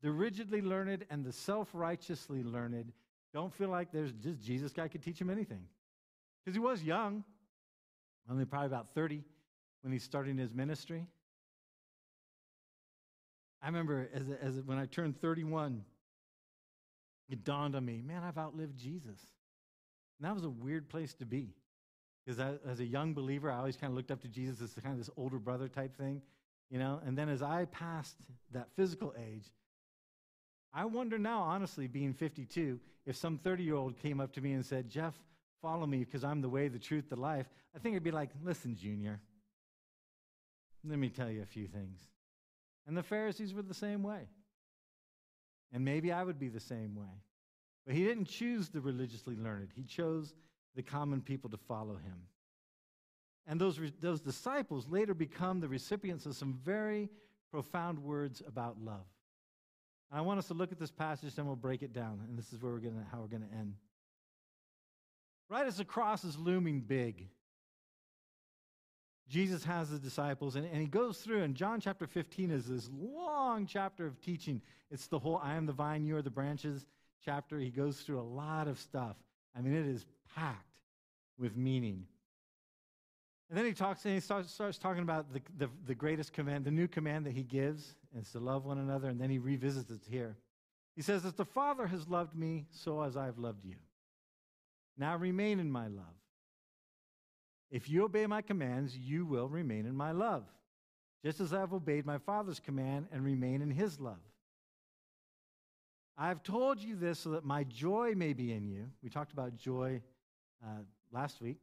[0.03, 2.93] the rigidly learned and the self righteously learned
[3.35, 5.65] don't feel like there's just Jesus guy could teach them anything.
[6.43, 7.25] Because he was young,
[8.31, 9.23] only probably about 30
[9.83, 11.07] when he's starting his ministry.
[13.67, 15.83] I remember as, as when I turned 31,
[17.29, 19.19] it dawned on me, man, I've outlived Jesus.
[20.19, 21.49] And that was a weird place to be.
[22.25, 24.93] Because as a young believer, I always kind of looked up to Jesus as kind
[24.93, 26.23] of this older brother type thing,
[26.71, 27.01] you know.
[27.05, 28.15] And then as I passed
[28.53, 29.47] that physical age,
[30.73, 34.53] I wonder now, honestly, being 52, if some 30 year old came up to me
[34.53, 35.15] and said, Jeff,
[35.61, 38.31] follow me because I'm the way, the truth, the life, I think I'd be like,
[38.45, 39.21] listen, Junior,
[40.89, 41.99] let me tell you a few things.
[42.87, 44.29] And the Pharisees were the same way.
[45.73, 47.23] And maybe I would be the same way.
[47.85, 50.35] But he didn't choose the religiously learned, he chose
[50.75, 52.23] the common people to follow him.
[53.47, 57.09] And those, those disciples later become the recipients of some very
[57.51, 59.07] profound words about love.
[60.11, 62.21] And I want us to look at this passage, then we'll break it down.
[62.29, 63.75] And this is where we're gonna, how we're going to end.
[65.49, 67.29] Right as the cross is looming big,
[69.29, 72.89] Jesus has his disciples, and, and he goes through, and John chapter 15 is this
[72.93, 74.63] long chapter of teaching.
[74.91, 76.87] It's the whole I am the vine, you are the branches
[77.25, 77.59] chapter.
[77.59, 79.17] He goes through a lot of stuff.
[79.57, 80.79] I mean, it is packed
[81.39, 82.07] with meaning.
[83.49, 86.65] And then he talks and he starts, starts talking about the, the, the, greatest command,
[86.65, 89.91] the new command that he gives, is to love one another, and then he revisits
[89.91, 90.37] it here.
[90.97, 93.77] He says, As the Father has loved me, so as I've loved you.
[94.99, 96.16] Now remain in my love.
[97.71, 100.45] If you obey my commands, you will remain in my love,
[101.25, 104.21] just as I have obeyed my Father's command and remain in his love.
[106.19, 108.87] I've told you this so that my joy may be in you.
[109.03, 110.01] We talked about joy
[110.65, 111.59] uh, last week,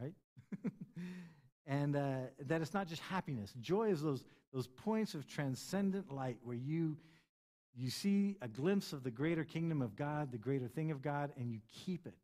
[0.00, 0.12] right?
[1.66, 2.16] and uh,
[2.46, 3.52] that it's not just happiness.
[3.60, 6.96] Joy is those, those points of transcendent light where you,
[7.74, 11.32] you see a glimpse of the greater kingdom of God, the greater thing of God,
[11.36, 12.14] and you keep it.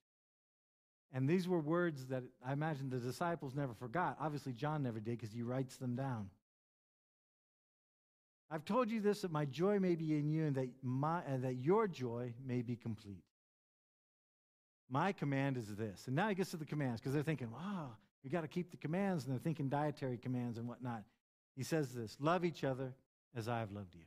[1.12, 4.16] And these were words that I imagine the disciples never forgot.
[4.20, 6.30] Obviously, John never did because he writes them down.
[8.50, 11.44] I've told you this that my joy may be in you and that, my, and
[11.44, 13.22] that your joy may be complete.
[14.88, 16.06] My command is this.
[16.06, 17.90] And now he gets to the commands because they're thinking, wow,
[18.24, 19.24] we got to keep the commands.
[19.24, 21.04] And they're thinking dietary commands and whatnot.
[21.56, 22.92] He says this love each other
[23.36, 24.02] as I have loved you.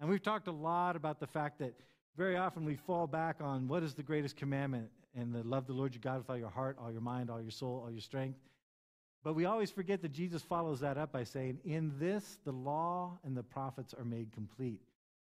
[0.00, 1.74] And we've talked a lot about the fact that
[2.18, 5.72] very often we fall back on what is the greatest commandment and the love the
[5.72, 8.00] Lord your God with all your heart, all your mind, all your soul, all your
[8.00, 8.40] strength.
[9.22, 13.18] But we always forget that Jesus follows that up by saying, In this, the law
[13.24, 14.80] and the prophets are made complete.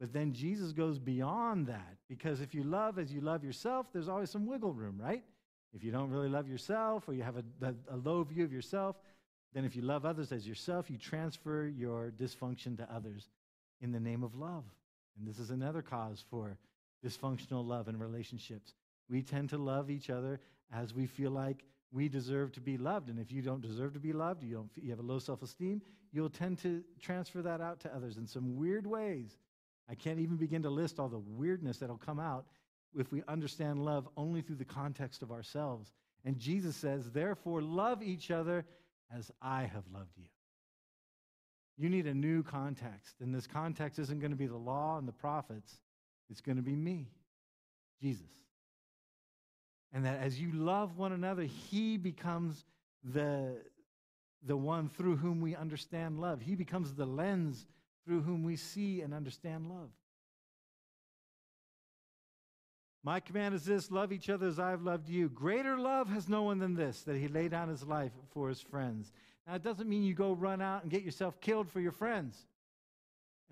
[0.00, 4.08] But then Jesus goes beyond that because if you love as you love yourself, there's
[4.08, 5.22] always some wiggle room, right?
[5.72, 8.52] If you don't really love yourself or you have a, a, a low view of
[8.52, 8.96] yourself,
[9.54, 13.28] then if you love others as yourself, you transfer your dysfunction to others
[13.80, 14.64] in the name of love.
[15.16, 16.58] And this is another cause for
[17.04, 18.74] dysfunctional love in relationships.
[19.08, 20.40] We tend to love each other
[20.72, 23.08] as we feel like we deserve to be loved.
[23.10, 25.42] And if you don't deserve to be loved, you, don't, you have a low self
[25.42, 29.36] esteem, you'll tend to transfer that out to others in some weird ways.
[29.88, 32.46] I can't even begin to list all the weirdness that'll come out
[32.96, 35.92] if we understand love only through the context of ourselves.
[36.24, 38.64] And Jesus says, therefore, love each other
[39.14, 40.26] as I have loved you.
[41.76, 43.16] You need a new context.
[43.20, 45.78] And this context isn't going to be the law and the prophets,
[46.30, 47.08] it's going to be me,
[48.00, 48.30] Jesus.
[49.92, 52.64] And that as you love one another, He becomes
[53.04, 53.56] the,
[54.44, 56.40] the one through whom we understand love.
[56.40, 57.66] He becomes the lens
[58.04, 59.90] through whom we see and understand love.
[63.04, 65.28] My command is this love each other as I have loved you.
[65.28, 68.60] Greater love has no one than this, that he laid down his life for his
[68.60, 69.12] friends.
[69.46, 72.46] Now, it doesn't mean you go run out and get yourself killed for your friends.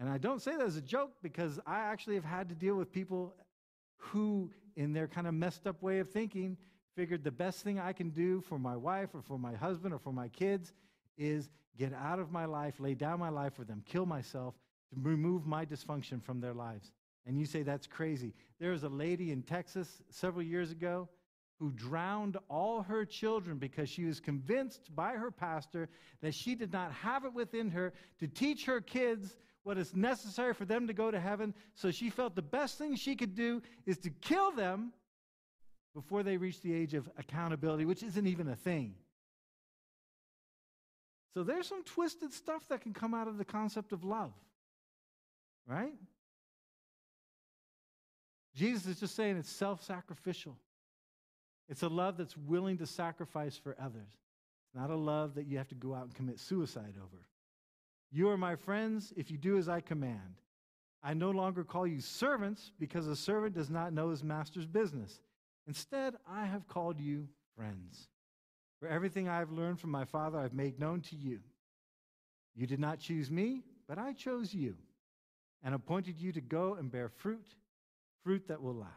[0.00, 2.74] And I don't say that as a joke because I actually have had to deal
[2.74, 3.34] with people
[3.98, 6.56] who, in their kind of messed up way of thinking,
[6.96, 9.98] figured the best thing I can do for my wife or for my husband or
[9.98, 10.72] for my kids
[11.18, 14.54] is get out of my life, lay down my life for them, kill myself
[14.88, 16.92] to remove my dysfunction from their lives.
[17.26, 18.32] And you say that's crazy.
[18.58, 21.10] There was a lady in Texas several years ago
[21.58, 25.90] who drowned all her children because she was convinced by her pastor
[26.22, 30.54] that she did not have it within her to teach her kids what is necessary
[30.54, 31.54] for them to go to heaven.
[31.74, 34.92] So she felt the best thing she could do is to kill them
[35.94, 38.94] before they reach the age of accountability, which isn't even a thing.
[41.34, 44.32] So there's some twisted stuff that can come out of the concept of love,
[45.66, 45.94] right?
[48.54, 50.56] Jesus is just saying it's self sacrificial.
[51.68, 54.08] It's a love that's willing to sacrifice for others.
[54.66, 57.26] It's not a love that you have to go out and commit suicide over.
[58.10, 60.40] You are my friends if you do as I command.
[61.02, 65.20] I no longer call you servants because a servant does not know his master's business.
[65.66, 68.08] Instead, I have called you friends.
[68.80, 71.40] For everything I have learned from my Father, I've made known to you.
[72.54, 74.76] You did not choose me, but I chose you
[75.62, 77.46] and appointed you to go and bear fruit,
[78.24, 78.90] fruit that will last.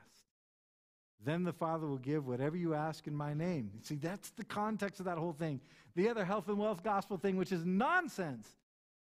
[1.24, 3.72] Then the Father will give whatever you ask in my name.
[3.82, 5.62] See, that's the context of that whole thing.
[5.96, 8.50] The other health and wealth gospel thing, which is nonsense,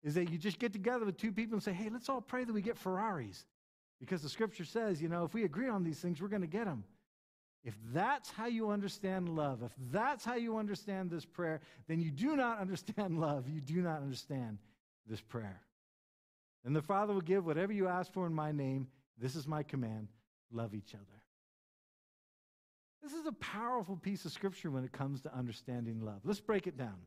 [0.03, 2.43] is that you just get together with two people and say, hey, let's all pray
[2.43, 3.45] that we get Ferraris.
[3.99, 6.47] Because the scripture says, you know, if we agree on these things, we're going to
[6.47, 6.83] get them.
[7.63, 12.11] If that's how you understand love, if that's how you understand this prayer, then you
[12.11, 13.49] do not understand love.
[13.49, 14.59] You do not understand
[15.07, 15.61] this prayer.
[16.63, 18.87] And the Father will give whatever you ask for in my name.
[19.17, 20.07] This is my command
[20.51, 21.03] love each other.
[23.01, 26.21] This is a powerful piece of scripture when it comes to understanding love.
[26.23, 26.97] Let's break it down.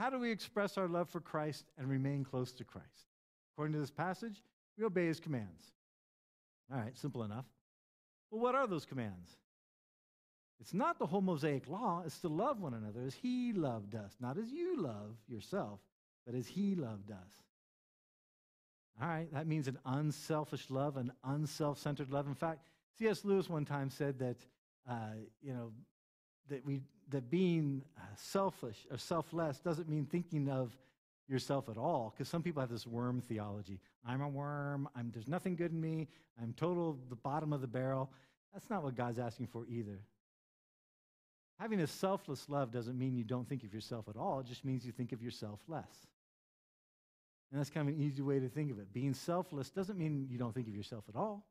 [0.00, 3.04] How do we express our love for Christ and remain close to Christ?
[3.52, 4.42] According to this passage,
[4.78, 5.72] we obey his commands.
[6.72, 7.44] All right, simple enough.
[8.30, 9.36] Well, what are those commands?
[10.58, 14.16] It's not the whole Mosaic law, it's to love one another as he loved us,
[14.20, 15.80] not as you love yourself,
[16.24, 17.32] but as he loved us.
[19.02, 22.26] All right, that means an unselfish love, an unself centered love.
[22.26, 22.64] In fact,
[22.98, 23.22] C.S.
[23.22, 24.38] Lewis one time said that,
[24.88, 25.72] uh, you know,
[26.48, 30.76] that, we, that being uh, selfish or selfless doesn't mean thinking of
[31.28, 33.80] yourself at all, because some people have this worm theology.
[34.06, 34.88] I'm a worm.
[34.96, 36.08] I'm, there's nothing good in me.
[36.40, 38.10] I'm total the bottom of the barrel.
[38.52, 40.00] That's not what God's asking for either.
[41.58, 44.40] Having a selfless love doesn't mean you don't think of yourself at all.
[44.40, 46.06] It just means you think of yourself less.
[47.52, 48.92] And that's kind of an easy way to think of it.
[48.92, 51.44] Being selfless doesn't mean you don't think of yourself at all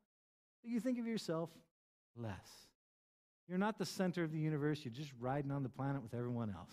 [0.62, 1.50] you think of yourself
[2.16, 2.48] less.
[3.50, 6.54] You're not the center of the universe, you're just riding on the planet with everyone
[6.56, 6.72] else.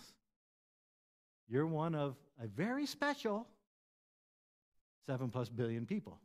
[1.48, 3.48] You're one of a very special
[5.04, 6.20] seven plus billion people.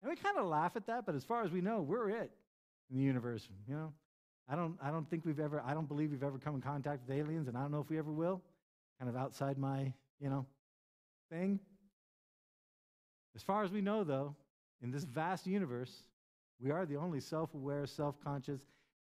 [0.00, 2.30] And we kind of laugh at that, but as far as we know, we're it
[2.90, 3.46] in the universe.
[3.68, 3.92] You know,
[4.48, 7.06] I don't, I don't think we've ever, I don't believe we've ever come in contact
[7.06, 8.40] with aliens, and I don't know if we ever will.
[8.98, 10.46] Kind of outside my, you know,
[11.30, 11.60] thing.
[13.36, 14.34] As far as we know, though,
[14.82, 15.92] in this vast universe,
[16.58, 18.60] we are the only self aware, self conscious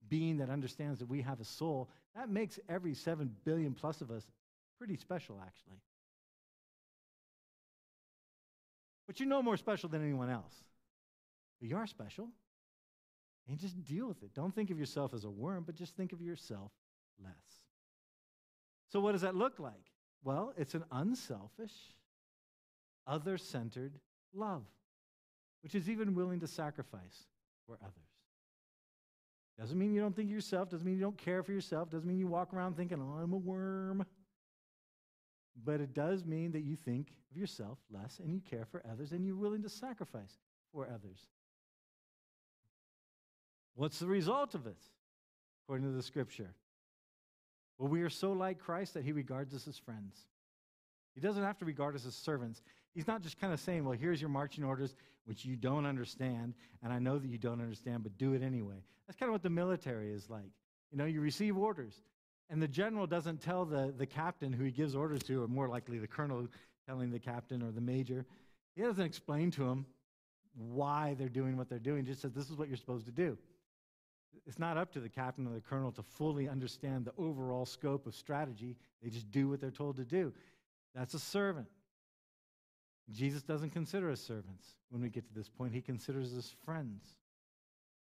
[0.09, 1.89] being that understands that we have a soul.
[2.15, 4.25] That makes every seven billion plus of us
[4.77, 5.81] pretty special, actually.
[9.07, 10.53] But you're no more special than anyone else.
[11.59, 12.29] But you are special.
[13.49, 14.33] And just deal with it.
[14.33, 16.71] Don't think of yourself as a worm, but just think of yourself
[17.21, 17.33] less.
[18.91, 19.73] So, what does that look like?
[20.23, 21.73] Well, it's an unselfish,
[23.07, 23.93] other centered
[24.33, 24.63] love,
[25.63, 27.25] which is even willing to sacrifice
[27.65, 28.10] for others.
[29.59, 32.07] Doesn't mean you don't think of yourself, doesn't mean you don't care for yourself, doesn't
[32.07, 34.05] mean you walk around thinking, oh, I'm a worm.
[35.63, 39.11] But it does mean that you think of yourself less and you care for others
[39.11, 40.37] and you're willing to sacrifice
[40.73, 41.27] for others.
[43.75, 44.77] What's the result of it,
[45.63, 46.53] according to the scripture?
[47.77, 50.15] Well, we are so like Christ that he regards us as friends.
[51.15, 52.61] He doesn't have to regard us as servants.
[52.93, 56.53] He's not just kind of saying, well, here's your marching orders, which you don't understand,
[56.83, 58.83] and I know that you don't understand, but do it anyway.
[59.07, 60.51] That's kind of what the military is like.
[60.91, 61.93] You know, you receive orders,
[62.49, 65.69] and the general doesn't tell the, the captain who he gives orders to, or more
[65.69, 66.47] likely the colonel
[66.87, 68.25] telling the captain or the major.
[68.75, 69.85] He doesn't explain to him
[70.55, 73.37] why they're doing what they're doing, just says, this is what you're supposed to do.
[74.47, 78.07] It's not up to the captain or the colonel to fully understand the overall scope
[78.07, 78.75] of strategy.
[79.01, 80.33] They just do what they're told to do.
[80.95, 81.67] That's a servant.
[83.09, 85.73] Jesus doesn't consider us servants when we get to this point.
[85.73, 87.03] He considers us friends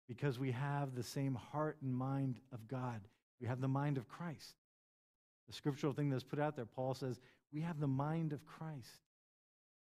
[0.07, 3.01] because we have the same heart and mind of God.
[3.39, 4.55] We have the mind of Christ.
[5.47, 7.19] The scriptural thing that's put out there, Paul says,
[7.53, 8.99] we have the mind of Christ.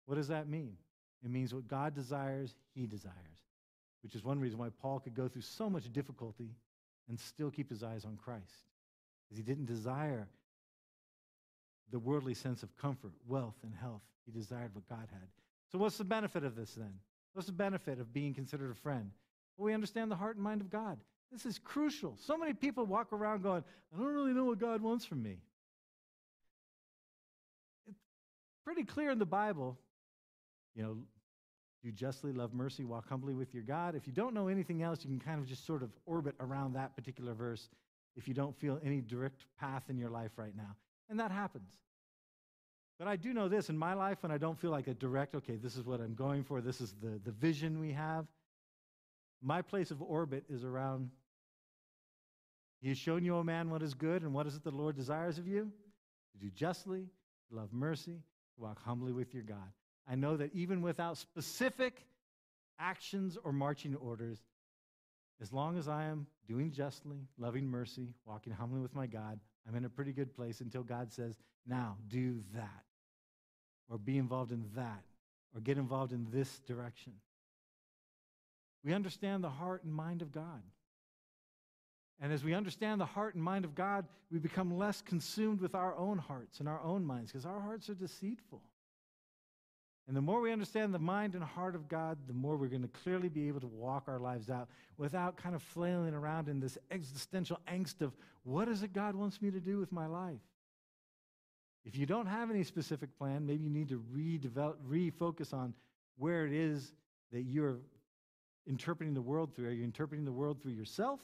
[0.05, 0.77] What does that mean?
[1.23, 3.13] It means what God desires, he desires,
[4.01, 6.55] which is one reason why Paul could go through so much difficulty
[7.09, 8.67] and still keep his eyes on Christ.
[9.25, 10.27] Because he didn't desire
[11.91, 14.01] the worldly sense of comfort, wealth, and health.
[14.25, 15.27] He desired what God had.
[15.71, 16.93] So, what's the benefit of this then?
[17.33, 19.11] What's the benefit of being considered a friend?
[19.57, 20.97] Well, we understand the heart and mind of God.
[21.31, 22.15] This is crucial.
[22.17, 25.37] So many people walk around going, I don't really know what God wants from me.
[27.87, 27.99] It's
[28.65, 29.77] pretty clear in the Bible,
[30.75, 30.97] you know,
[31.83, 33.95] do justly, love mercy, walk humbly with your God.
[33.95, 36.73] If you don't know anything else, you can kind of just sort of orbit around
[36.73, 37.69] that particular verse
[38.15, 40.75] if you don't feel any direct path in your life right now.
[41.09, 41.69] And that happens.
[42.99, 45.33] But I do know this in my life when I don't feel like a direct,
[45.35, 48.27] okay, this is what I'm going for, this is the, the vision we have.
[49.41, 51.09] My place of orbit is around
[52.81, 54.97] He has shown you, O man, what is good, and what is it the Lord
[54.97, 55.71] desires of you?
[56.33, 57.07] To do justly,
[57.49, 58.21] to love mercy,
[58.55, 59.71] to walk humbly with your God.
[60.05, 62.05] I know that even without specific
[62.79, 64.39] actions or marching orders,
[65.41, 69.75] as long as I am doing justly, loving mercy, walking humbly with my God, I'm
[69.75, 72.85] in a pretty good place until God says, now do that,
[73.87, 75.03] or be involved in that,
[75.53, 77.13] or get involved in this direction.
[78.83, 80.63] We understand the heart and mind of God.
[82.19, 85.75] And as we understand the heart and mind of God, we become less consumed with
[85.75, 88.61] our own hearts and our own minds because our hearts are deceitful.
[90.09, 92.81] And the more we understand the mind and heart of God, the more we're going
[92.81, 94.67] to clearly be able to walk our lives out
[94.97, 99.39] without kind of flailing around in this existential angst of what is it God wants
[99.39, 100.41] me to do with my life?
[101.85, 105.75] If you don't have any specific plan, maybe you need to redevelop, refocus on
[106.17, 106.91] where it is
[107.31, 107.77] that you're
[108.65, 109.67] interpreting the world through.
[109.67, 111.19] Are you interpreting the world through yourself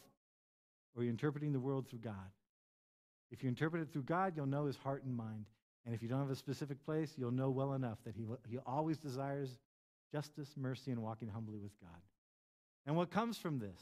[0.96, 2.30] or are you interpreting the world through God?
[3.32, 5.46] If you interpret it through God, you'll know his heart and mind.
[5.86, 8.58] And if you don't have a specific place, you'll know well enough that he, he
[8.66, 9.60] always desires
[10.12, 12.02] justice, mercy, and walking humbly with God.
[12.86, 13.80] And what comes from this?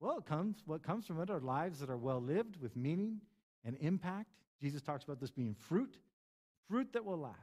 [0.00, 3.20] Well, it comes, what comes from it are lives that are well lived with meaning
[3.64, 4.30] and impact.
[4.60, 5.96] Jesus talks about this being fruit,
[6.68, 7.36] fruit that will last.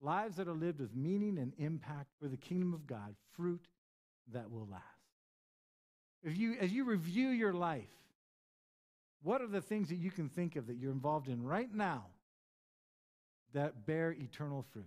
[0.00, 3.66] Lives that are lived with meaning and impact for the kingdom of God, fruit
[4.32, 4.82] that will last.
[6.22, 7.90] If you, as you review your life,
[9.22, 12.06] what are the things that you can think of that you're involved in right now
[13.54, 14.84] that bear eternal fruit?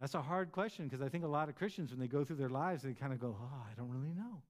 [0.00, 2.36] That's a hard question because I think a lot of Christians, when they go through
[2.36, 4.42] their lives, they kind of go, Oh, I don't really know.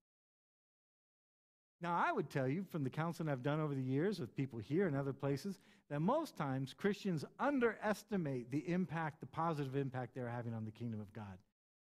[1.80, 4.58] Now, I would tell you from the counseling I've done over the years with people
[4.58, 5.60] here and other places
[5.90, 10.98] that most times Christians underestimate the impact, the positive impact they're having on the kingdom
[10.98, 11.38] of God.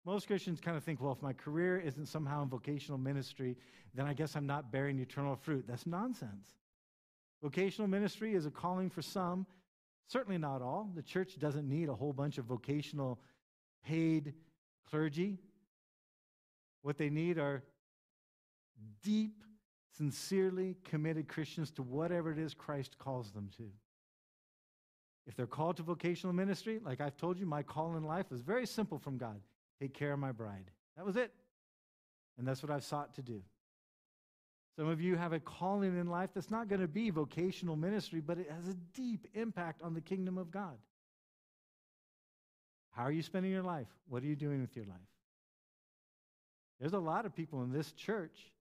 [0.06, 3.56] Most Christians kind of think, well, if my career isn't somehow in vocational ministry,
[3.94, 5.64] then I guess I'm not bearing eternal fruit.
[5.66, 6.48] That's nonsense.
[7.42, 9.46] Vocational ministry is a calling for some,
[10.06, 10.90] certainly not all.
[10.94, 13.20] The church doesn't need a whole bunch of vocational
[13.84, 14.34] paid
[14.88, 15.38] clergy.
[16.82, 17.62] What they need are
[19.02, 19.42] deep,
[19.96, 23.70] sincerely committed Christians to whatever it is Christ calls them to.
[25.26, 28.40] If they're called to vocational ministry, like I've told you, my call in life was
[28.40, 29.40] very simple from God
[29.80, 30.70] take care of my bride.
[30.96, 31.32] That was it.
[32.38, 33.42] And that's what I've sought to do.
[34.80, 38.22] Some of you have a calling in life that's not going to be vocational ministry,
[38.22, 40.78] but it has a deep impact on the kingdom of God.
[42.92, 43.88] How are you spending your life?
[44.08, 44.96] What are you doing with your life?
[46.80, 48.52] There's a lot of people in this church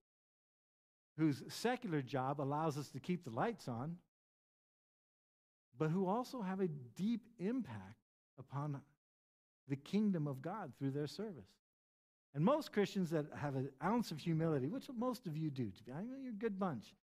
[1.17, 3.95] whose secular job allows us to keep the lights on,
[5.77, 6.67] but who also have a
[6.97, 8.03] deep impact
[8.37, 8.81] upon
[9.69, 11.47] the kingdom of God through their service.
[12.35, 15.83] And most Christians that have an ounce of humility, which most of you do, to
[15.83, 16.93] be, you're a good bunch,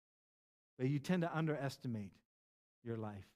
[0.79, 2.12] but you tend to underestimate
[2.85, 3.27] your life.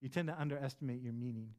[0.00, 1.50] You tend to underestimate your meaning.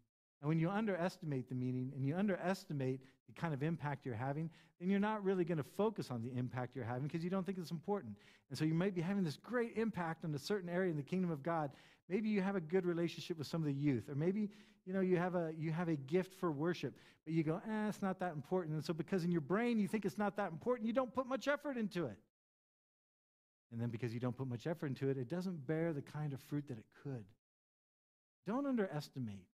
[0.42, 4.50] And when you underestimate the meaning and you underestimate the kind of impact you're having,
[4.80, 7.46] then you're not really going to focus on the impact you're having because you don't
[7.46, 8.16] think it's important.
[8.50, 11.04] And so you might be having this great impact on a certain area in the
[11.04, 11.70] kingdom of God.
[12.12, 14.50] Maybe you have a good relationship with some of the youth, or maybe
[14.86, 16.94] you know you have a you have a gift for worship,
[17.24, 18.76] but you go, eh, it's not that important.
[18.76, 21.26] And so because in your brain you think it's not that important, you don't put
[21.26, 22.18] much effort into it.
[23.72, 26.34] And then because you don't put much effort into it, it doesn't bear the kind
[26.34, 27.24] of fruit that it could.
[28.46, 29.48] Don't underestimate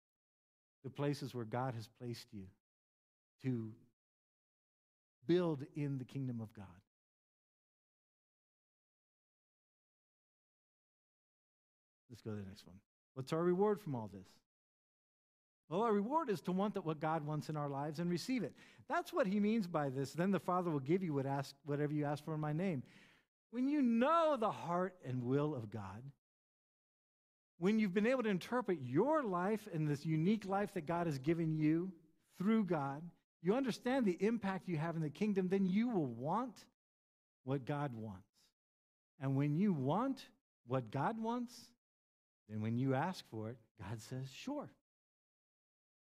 [0.85, 2.45] the places where God has placed you
[3.43, 3.73] to
[5.27, 6.67] build in the kingdom of God.
[12.15, 12.77] Let's go to the next one.
[13.15, 14.29] What's our reward from all this?
[15.69, 18.45] Well, our reward is to want that what God wants in our lives and receive
[18.45, 18.55] it.
[18.89, 20.13] That's what he means by this.
[20.13, 22.85] Then the Father will give you what ask, whatever you ask for in my name.
[23.51, 26.05] When you know the heart and will of God,
[27.59, 31.19] when you've been able to interpret your life and this unique life that God has
[31.19, 31.91] given you
[32.39, 33.03] through God,
[33.43, 36.65] you understand the impact you have in the kingdom, then you will want
[37.43, 38.23] what God wants.
[39.21, 40.27] And when you want
[40.69, 41.71] what God wants,
[42.49, 44.69] then when you ask for it, God says, sure,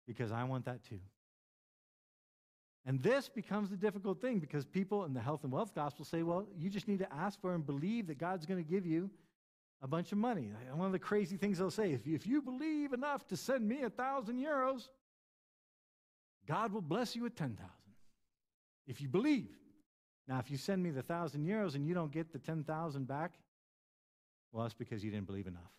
[0.07, 0.99] because I want that too.
[2.85, 6.23] And this becomes the difficult thing because people in the health and wealth gospel say,
[6.23, 9.11] well, you just need to ask for and believe that God's going to give you
[9.83, 10.51] a bunch of money.
[10.73, 13.67] One of the crazy things they'll say if you, if you believe enough to send
[13.67, 14.89] me a thousand euros,
[16.47, 17.59] God will bless you with 10,000.
[18.87, 19.49] If you believe.
[20.27, 23.33] Now, if you send me the thousand euros and you don't get the 10,000 back,
[24.51, 25.71] well, that's because you didn't believe enough.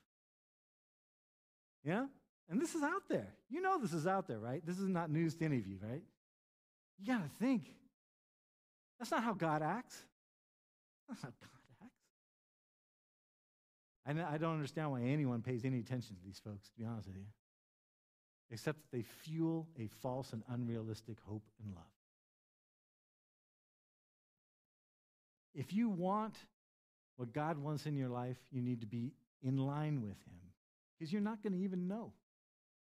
[1.85, 2.07] Yeah?
[2.49, 3.29] And this is out there.
[3.49, 4.65] You know this is out there, right?
[4.65, 6.03] This is not news to any of you, right?
[6.99, 7.75] You got to think.
[8.99, 9.97] That's not how God acts.
[11.09, 11.95] That's not how God acts.
[14.07, 17.09] and I don't understand why anyone pays any attention to these folks, to be honest
[17.09, 17.27] with you,
[18.51, 21.85] except that they fuel a false and unrealistic hope and love.
[25.55, 26.37] If you want
[27.17, 29.13] what God wants in your life, you need to be
[29.43, 30.42] in line with Him
[30.99, 32.13] because you're not going to even know.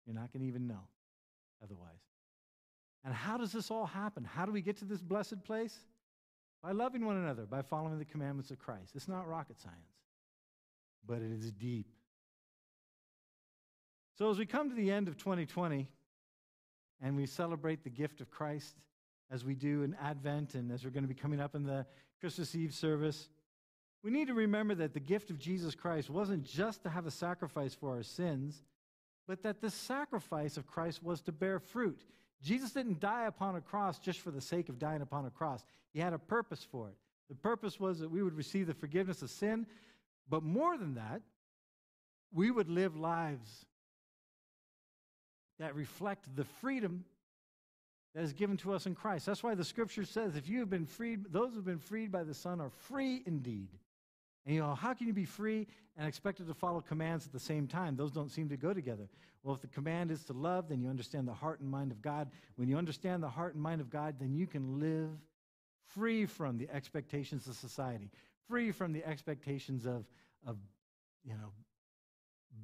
[0.06, 0.88] You're not going to even know
[1.62, 2.02] otherwise.
[3.04, 4.24] And how does this all happen?
[4.24, 5.78] How do we get to this blessed place?
[6.62, 8.92] By loving one another, by following the commandments of Christ.
[8.94, 9.96] It's not rocket science
[11.06, 11.86] but it is deep.
[14.18, 15.86] So, as we come to the end of 2020
[17.02, 18.76] and we celebrate the gift of Christ,
[19.30, 21.84] as we do in Advent and as we're going to be coming up in the
[22.20, 23.28] Christmas Eve service,
[24.06, 27.10] we need to remember that the gift of Jesus Christ wasn't just to have a
[27.10, 28.62] sacrifice for our sins,
[29.26, 32.00] but that the sacrifice of Christ was to bear fruit.
[32.40, 35.64] Jesus didn't die upon a cross just for the sake of dying upon a cross,
[35.92, 36.94] He had a purpose for it.
[37.28, 39.66] The purpose was that we would receive the forgiveness of sin,
[40.28, 41.22] but more than that,
[42.32, 43.66] we would live lives
[45.58, 47.04] that reflect the freedom
[48.14, 49.26] that is given to us in Christ.
[49.26, 52.12] That's why the scripture says, if you have been freed, those who have been freed
[52.12, 53.66] by the Son are free indeed.
[54.46, 55.66] And you know, how can you be free
[55.96, 57.96] and expected to follow commands at the same time?
[57.96, 59.08] Those don't seem to go together.
[59.42, 62.00] Well, if the command is to love, then you understand the heart and mind of
[62.00, 62.30] God.
[62.54, 65.10] When you understand the heart and mind of God, then you can live
[65.88, 68.10] free from the expectations of society,
[68.48, 70.04] free from the expectations of,
[70.46, 70.56] of
[71.24, 71.52] you know,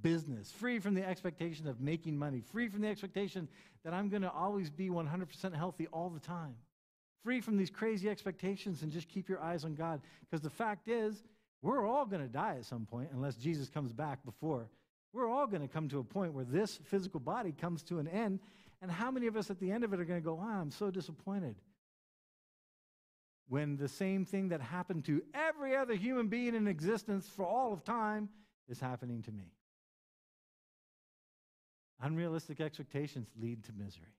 [0.02, 3.48] business, free from the expectation of making money, free from the expectation
[3.84, 6.54] that I'm going to always be 100% healthy all the time,
[7.22, 10.00] free from these crazy expectations and just keep your eyes on God.
[10.20, 11.22] Because the fact is,
[11.62, 14.68] we're all going to die at some point unless Jesus comes back before.
[15.12, 18.08] We're all going to come to a point where this physical body comes to an
[18.08, 18.40] end.
[18.80, 20.60] And how many of us at the end of it are going to go, wow,
[20.60, 21.54] I'm so disappointed?
[23.52, 27.70] when the same thing that happened to every other human being in existence for all
[27.70, 28.30] of time
[28.66, 29.52] is happening to me.
[32.00, 34.14] Unrealistic expectations lead to misery.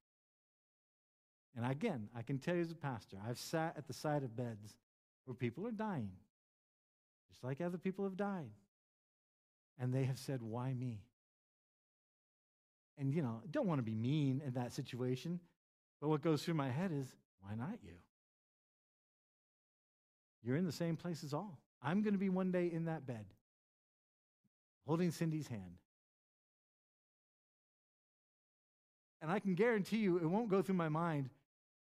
[1.55, 4.35] And again, I can tell you as a pastor, I've sat at the side of
[4.35, 4.75] beds
[5.25, 6.11] where people are dying,
[7.33, 8.51] just like other people have died.
[9.79, 11.01] And they have said, Why me?
[12.97, 15.39] And, you know, don't want to be mean in that situation,
[15.99, 17.07] but what goes through my head is,
[17.41, 17.93] Why not you?
[20.43, 21.57] You're in the same place as all.
[21.81, 23.25] I'm going to be one day in that bed,
[24.85, 25.77] holding Cindy's hand.
[29.21, 31.29] And I can guarantee you it won't go through my mind,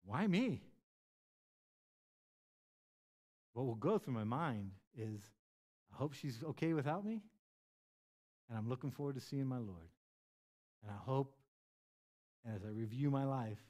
[0.04, 0.62] why me?
[3.54, 5.20] What will go through my mind is,
[5.92, 7.22] I hope she's okay without me.
[8.48, 9.88] And I'm looking forward to seeing my Lord.
[10.82, 11.34] And I hope,
[12.44, 13.60] and as I review my life,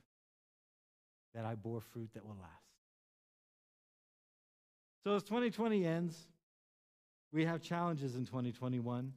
[1.34, 2.50] that I bore fruit that will last.
[5.04, 6.18] So as 2020 ends,
[7.32, 9.12] we have challenges in 2021.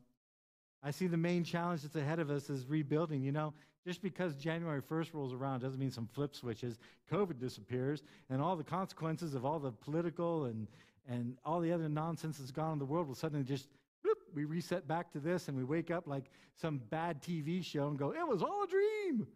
[0.84, 3.24] I see the main challenge that's ahead of us is rebuilding.
[3.24, 3.54] You know,
[3.86, 6.78] just because January 1st rolls around doesn't mean some flip switches,
[7.12, 10.68] COVID disappears, and all the consequences of all the political and,
[11.08, 13.68] and all the other nonsense that's gone on in the world will suddenly just,
[14.06, 17.88] bloop, we reset back to this and we wake up like some bad TV show
[17.88, 19.28] and go, it was all a dream.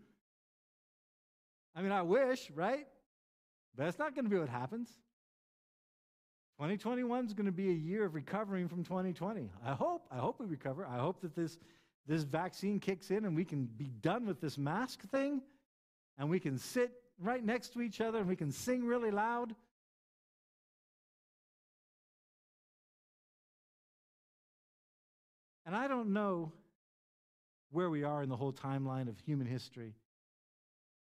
[1.75, 2.85] I mean, I wish, right?
[3.75, 4.89] But that's not going to be what happens.
[6.59, 9.49] 2021 is going to be a year of recovering from 2020.
[9.65, 10.05] I hope.
[10.11, 10.85] I hope we recover.
[10.85, 11.57] I hope that this
[12.07, 15.41] this vaccine kicks in and we can be done with this mask thing
[16.17, 19.55] and we can sit right next to each other and we can sing really loud.
[25.71, 26.51] And I don't know
[27.71, 29.95] where we are in the whole timeline of human history.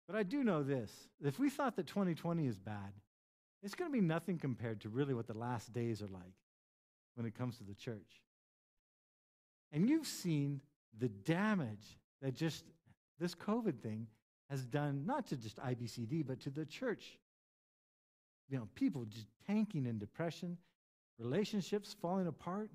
[0.06, 0.92] But I do know this.
[1.20, 2.92] If we thought that 2020 is bad,
[3.64, 6.36] it's going to be nothing compared to really what the last days are like
[7.16, 8.22] when it comes to the church.
[9.72, 10.60] And you've seen
[11.00, 12.62] the damage that just
[13.18, 14.06] this COVID thing
[14.50, 17.18] has done, not to just IBCD, but to the church.
[18.48, 20.58] You know, people just tanking in depression,
[21.18, 22.70] relationships falling apart.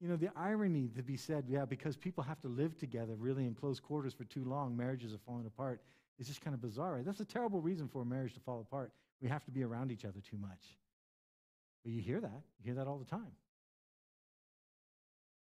[0.00, 3.44] You know, the irony to be said, yeah, because people have to live together really
[3.44, 5.82] in close quarters for too long, marriages are falling apart.
[6.18, 6.94] It's just kind of bizarre.
[6.94, 7.04] Right?
[7.04, 8.92] That's a terrible reason for a marriage to fall apart.
[9.20, 10.78] We have to be around each other too much.
[11.84, 12.42] But you hear that.
[12.58, 13.32] You hear that all the time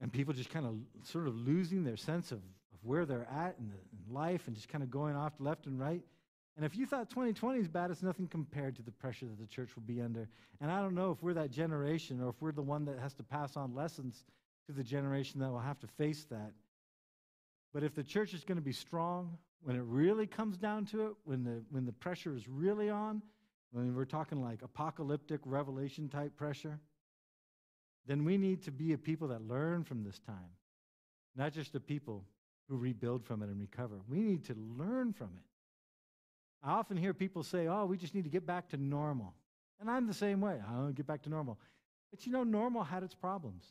[0.02, 0.74] and people just kind of
[1.04, 4.56] sort of losing their sense of, of where they're at in, the, in life and
[4.56, 6.02] just kind of going off left and right.
[6.56, 9.46] And if you thought 2020 is bad, it's nothing compared to the pressure that the
[9.46, 10.28] church will be under.
[10.60, 13.14] And I don't know if we're that generation or if we're the one that has
[13.14, 14.24] to pass on lessons
[14.66, 16.52] to the generation that will have to face that.
[17.72, 21.06] But if the church is going to be strong, when it really comes down to
[21.06, 23.22] it, when the, when the pressure is really on,
[23.70, 26.78] when we're talking like apocalyptic revelation type pressure,
[28.06, 30.56] then we need to be a people that learn from this time,
[31.36, 32.24] not just a people
[32.68, 34.00] who rebuild from it and recover.
[34.08, 35.44] We need to learn from it.
[36.62, 39.34] I often hear people say, oh, we just need to get back to normal.
[39.80, 40.60] And I'm the same way.
[40.66, 41.58] I to get back to normal.
[42.10, 43.64] But you know, normal had its problems.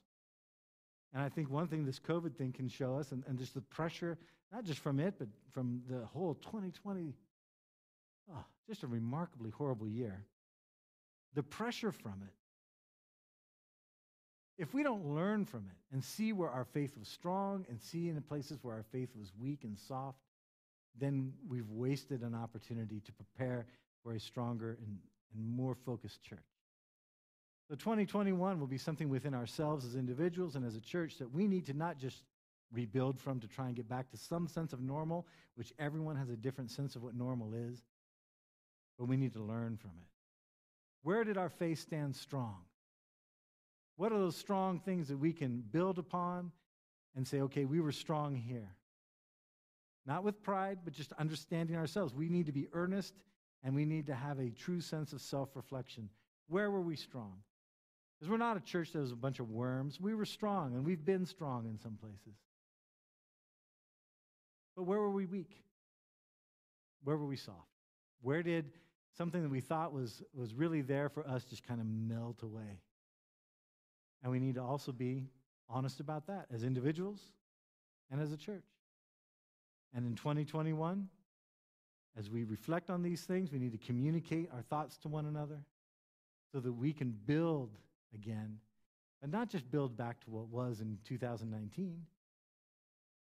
[1.14, 3.62] And I think one thing this COVID thing can show us, and, and just the
[3.62, 4.18] pressure,
[4.52, 7.14] not just from it, but from the whole 2020,
[8.34, 10.26] oh, just a remarkably horrible year.
[11.34, 12.34] The pressure from it
[14.62, 18.10] if we don't learn from it and see where our faith was strong and see
[18.10, 20.20] in the places where our faith was weak and soft,
[21.00, 23.66] then we've wasted an opportunity to prepare
[24.04, 25.00] for a stronger and,
[25.34, 26.40] and more focused church.
[27.72, 31.48] So 2021 will be something within ourselves as individuals and as a church that we
[31.48, 32.22] need to not just
[32.70, 36.30] rebuild from to try and get back to some sense of normal, which everyone has
[36.30, 37.82] a different sense of what normal is,
[39.00, 40.08] but we need to learn from it.
[41.04, 42.58] Where did our faith stand strong?
[43.96, 46.52] What are those strong things that we can build upon
[47.16, 48.76] and say, okay, we were strong here?
[50.06, 52.14] Not with pride, but just understanding ourselves.
[52.14, 53.14] We need to be earnest
[53.64, 56.10] and we need to have a true sense of self reflection.
[56.50, 57.38] Where were we strong?
[58.22, 60.00] Because we're not a church that was a bunch of worms.
[60.00, 62.38] We were strong and we've been strong in some places.
[64.76, 65.60] But where were we weak?
[67.04, 67.58] Where were we soft?
[68.22, 68.74] Where did
[69.18, 72.82] something that we thought was, was really there for us just kind of melt away?
[74.22, 75.24] And we need to also be
[75.68, 77.22] honest about that as individuals
[78.12, 78.66] and as a church.
[79.96, 81.10] And in 2021,
[82.20, 85.64] as we reflect on these things, we need to communicate our thoughts to one another
[86.52, 87.72] so that we can build
[88.14, 88.60] again,
[89.22, 92.06] and not just build back to what was in 2019,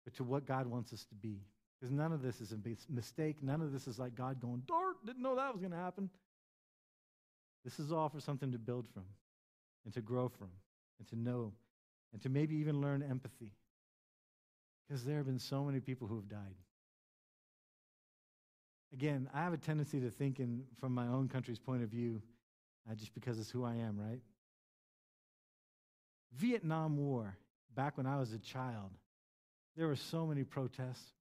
[0.04, 1.40] but to what God wants us to be.
[1.80, 2.58] Because none of this is a
[2.90, 3.38] mistake.
[3.42, 6.10] None of this is like God going, Dart, didn't know that was going to happen.
[7.66, 9.04] This is all for something to build from
[9.86, 10.50] and to grow from
[11.00, 11.54] and to know
[12.14, 13.52] and to maybe even learn empathy.
[14.88, 16.56] Because there have been so many people who have died.
[18.94, 22.22] again, I have a tendency to think in, from my own country's point of view,
[22.90, 24.20] uh, just because it's who I am, right?
[26.38, 27.38] Vietnam War,
[27.76, 28.92] back when I was a child,
[29.76, 31.14] there were so many protests,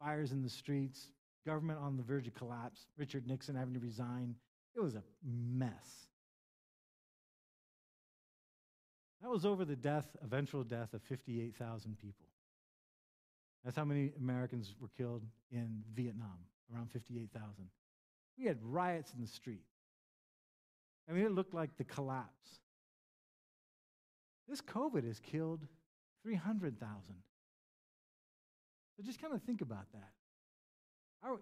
[0.00, 1.12] fires in the streets,
[1.46, 4.34] government on the verge of collapse, Richard Nixon having to resign.
[4.74, 6.06] It was a mess.
[9.22, 12.26] That was over the death, eventual death of 58,000 people.
[13.64, 16.38] That's how many Americans were killed in Vietnam,
[16.74, 17.48] around 58,000.
[18.38, 19.64] We had riots in the street.
[21.08, 22.60] I mean, it looked like the collapse.
[24.50, 25.60] This COVID has killed
[26.24, 26.76] 300,000.
[28.96, 30.10] So just kind of think about that.
[31.22, 31.38] Our,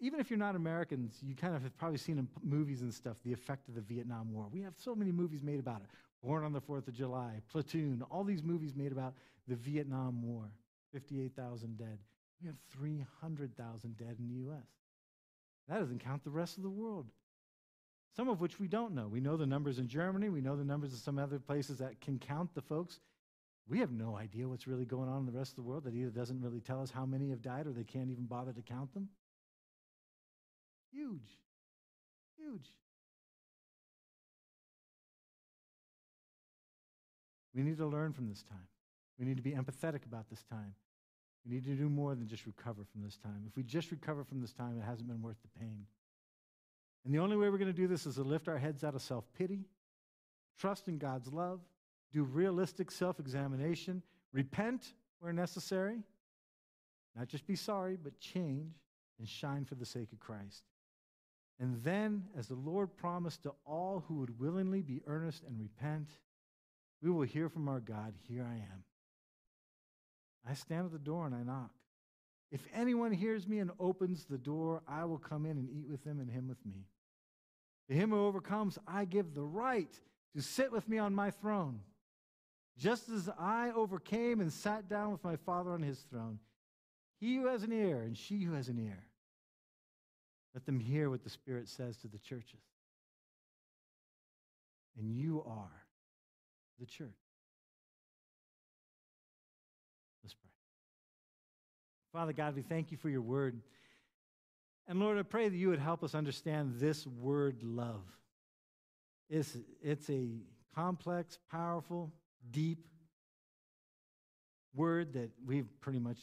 [0.00, 3.16] even if you're not Americans, you kind of have probably seen in movies and stuff
[3.24, 4.46] the effect of the Vietnam War.
[4.50, 5.88] We have so many movies made about it.
[6.22, 9.14] Born on the 4th of July, Platoon, all these movies made about
[9.48, 10.52] the Vietnam War.
[10.92, 11.98] 58,000 dead.
[12.40, 14.68] We have 300,000 dead in the U.S.
[15.68, 17.06] That doesn't count the rest of the world,
[18.14, 19.08] some of which we don't know.
[19.08, 22.00] We know the numbers in Germany, we know the numbers in some other places that
[22.00, 23.00] can count the folks.
[23.68, 25.94] We have no idea what's really going on in the rest of the world that
[25.94, 28.62] either doesn't really tell us how many have died or they can't even bother to
[28.62, 29.08] count them.
[30.92, 31.38] Huge.
[32.36, 32.68] Huge.
[37.54, 38.66] We need to learn from this time.
[39.18, 40.74] We need to be empathetic about this time.
[41.44, 43.44] We need to do more than just recover from this time.
[43.46, 45.86] If we just recover from this time, it hasn't been worth the pain.
[47.04, 48.94] And the only way we're going to do this is to lift our heads out
[48.94, 49.64] of self pity,
[50.58, 51.60] trust in God's love,
[52.12, 55.98] do realistic self examination, repent where necessary,
[57.16, 58.74] not just be sorry, but change
[59.18, 60.64] and shine for the sake of Christ.
[61.60, 66.08] And then, as the Lord promised to all who would willingly be earnest and repent,
[67.02, 68.84] we will hear from our God, Here I am.
[70.48, 71.70] I stand at the door and I knock.
[72.50, 76.04] If anyone hears me and opens the door, I will come in and eat with
[76.04, 76.84] him and him with me.
[77.88, 79.92] To him who overcomes, I give the right
[80.34, 81.80] to sit with me on my throne,
[82.78, 86.38] just as I overcame and sat down with my Father on his throne.
[87.20, 89.04] He who has an ear and she who has an ear,
[90.54, 92.60] let them hear what the Spirit says to the churches.
[94.98, 95.86] And you are
[96.78, 97.08] the church.
[100.22, 100.50] Let's pray.
[102.12, 103.60] Father God, we thank you for your word.
[104.88, 108.02] And Lord, I pray that you would help us understand this word love.
[109.30, 110.28] It's, it's a
[110.74, 112.12] complex, powerful,
[112.50, 112.86] deep
[114.74, 116.18] word that we've pretty much,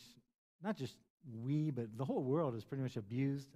[0.62, 0.96] not just
[1.42, 3.50] we, but the whole world has pretty much abused.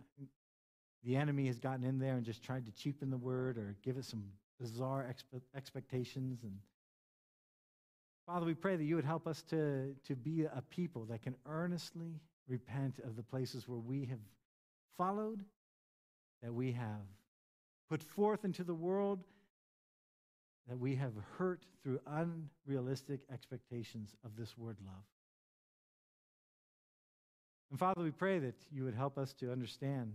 [1.03, 3.97] The enemy has gotten in there and just tried to cheapen the word or give
[3.97, 4.23] it some
[4.59, 6.57] bizarre expe- expectations and
[8.25, 11.35] Father, we pray that you would help us to, to be a people that can
[11.45, 14.19] earnestly repent of the places where we have
[14.97, 15.43] followed,
[16.41, 17.05] that we have
[17.89, 19.23] put forth into the world,
[20.67, 25.03] that we have hurt through unrealistic expectations of this word love.
[27.69, 30.13] And Father, we pray that you would help us to understand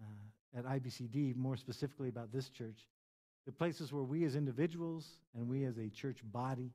[0.00, 2.88] uh, at IBCD, more specifically about this church,
[3.46, 6.72] the places where we as individuals and we as a church body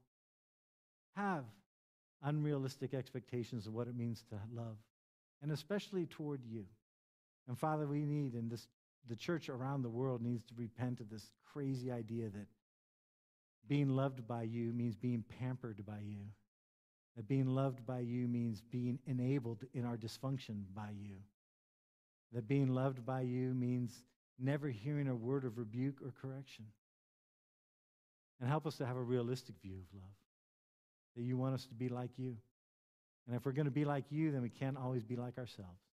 [1.16, 1.44] have
[2.24, 4.78] unrealistic expectations of what it means to love,
[5.42, 6.66] and especially toward you.
[7.52, 8.70] And Father, we need, and this,
[9.10, 12.48] the church around the world needs to repent of this crazy idea that
[13.68, 16.22] being loved by you means being pampered by you.
[17.18, 21.18] That being loved by you means being enabled in our dysfunction by you.
[22.32, 24.02] That being loved by you means
[24.40, 26.64] never hearing a word of rebuke or correction.
[28.40, 30.16] And help us to have a realistic view of love
[31.18, 32.38] that you want us to be like you.
[33.28, 35.91] And if we're going to be like you, then we can't always be like ourselves.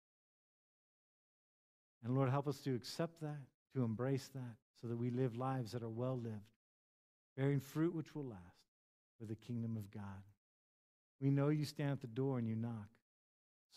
[2.05, 3.38] And Lord, help us to accept that,
[3.74, 6.36] to embrace that, so that we live lives that are well lived,
[7.36, 8.42] bearing fruit which will last
[9.18, 10.22] for the kingdom of God.
[11.20, 12.88] We know you stand at the door and you knock.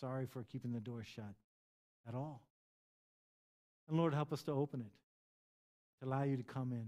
[0.00, 1.34] Sorry for keeping the door shut
[2.08, 2.42] at all.
[3.88, 4.92] And Lord, help us to open it,
[6.00, 6.86] to allow you to come in,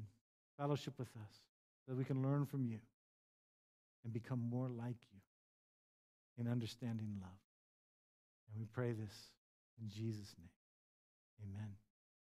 [0.56, 1.40] fellowship with us,
[1.84, 2.78] so that we can learn from you
[4.04, 5.20] and become more like you
[6.38, 7.30] in understanding love.
[8.48, 9.32] And we pray this
[9.82, 10.48] in Jesus' name.
[11.42, 11.76] Amen.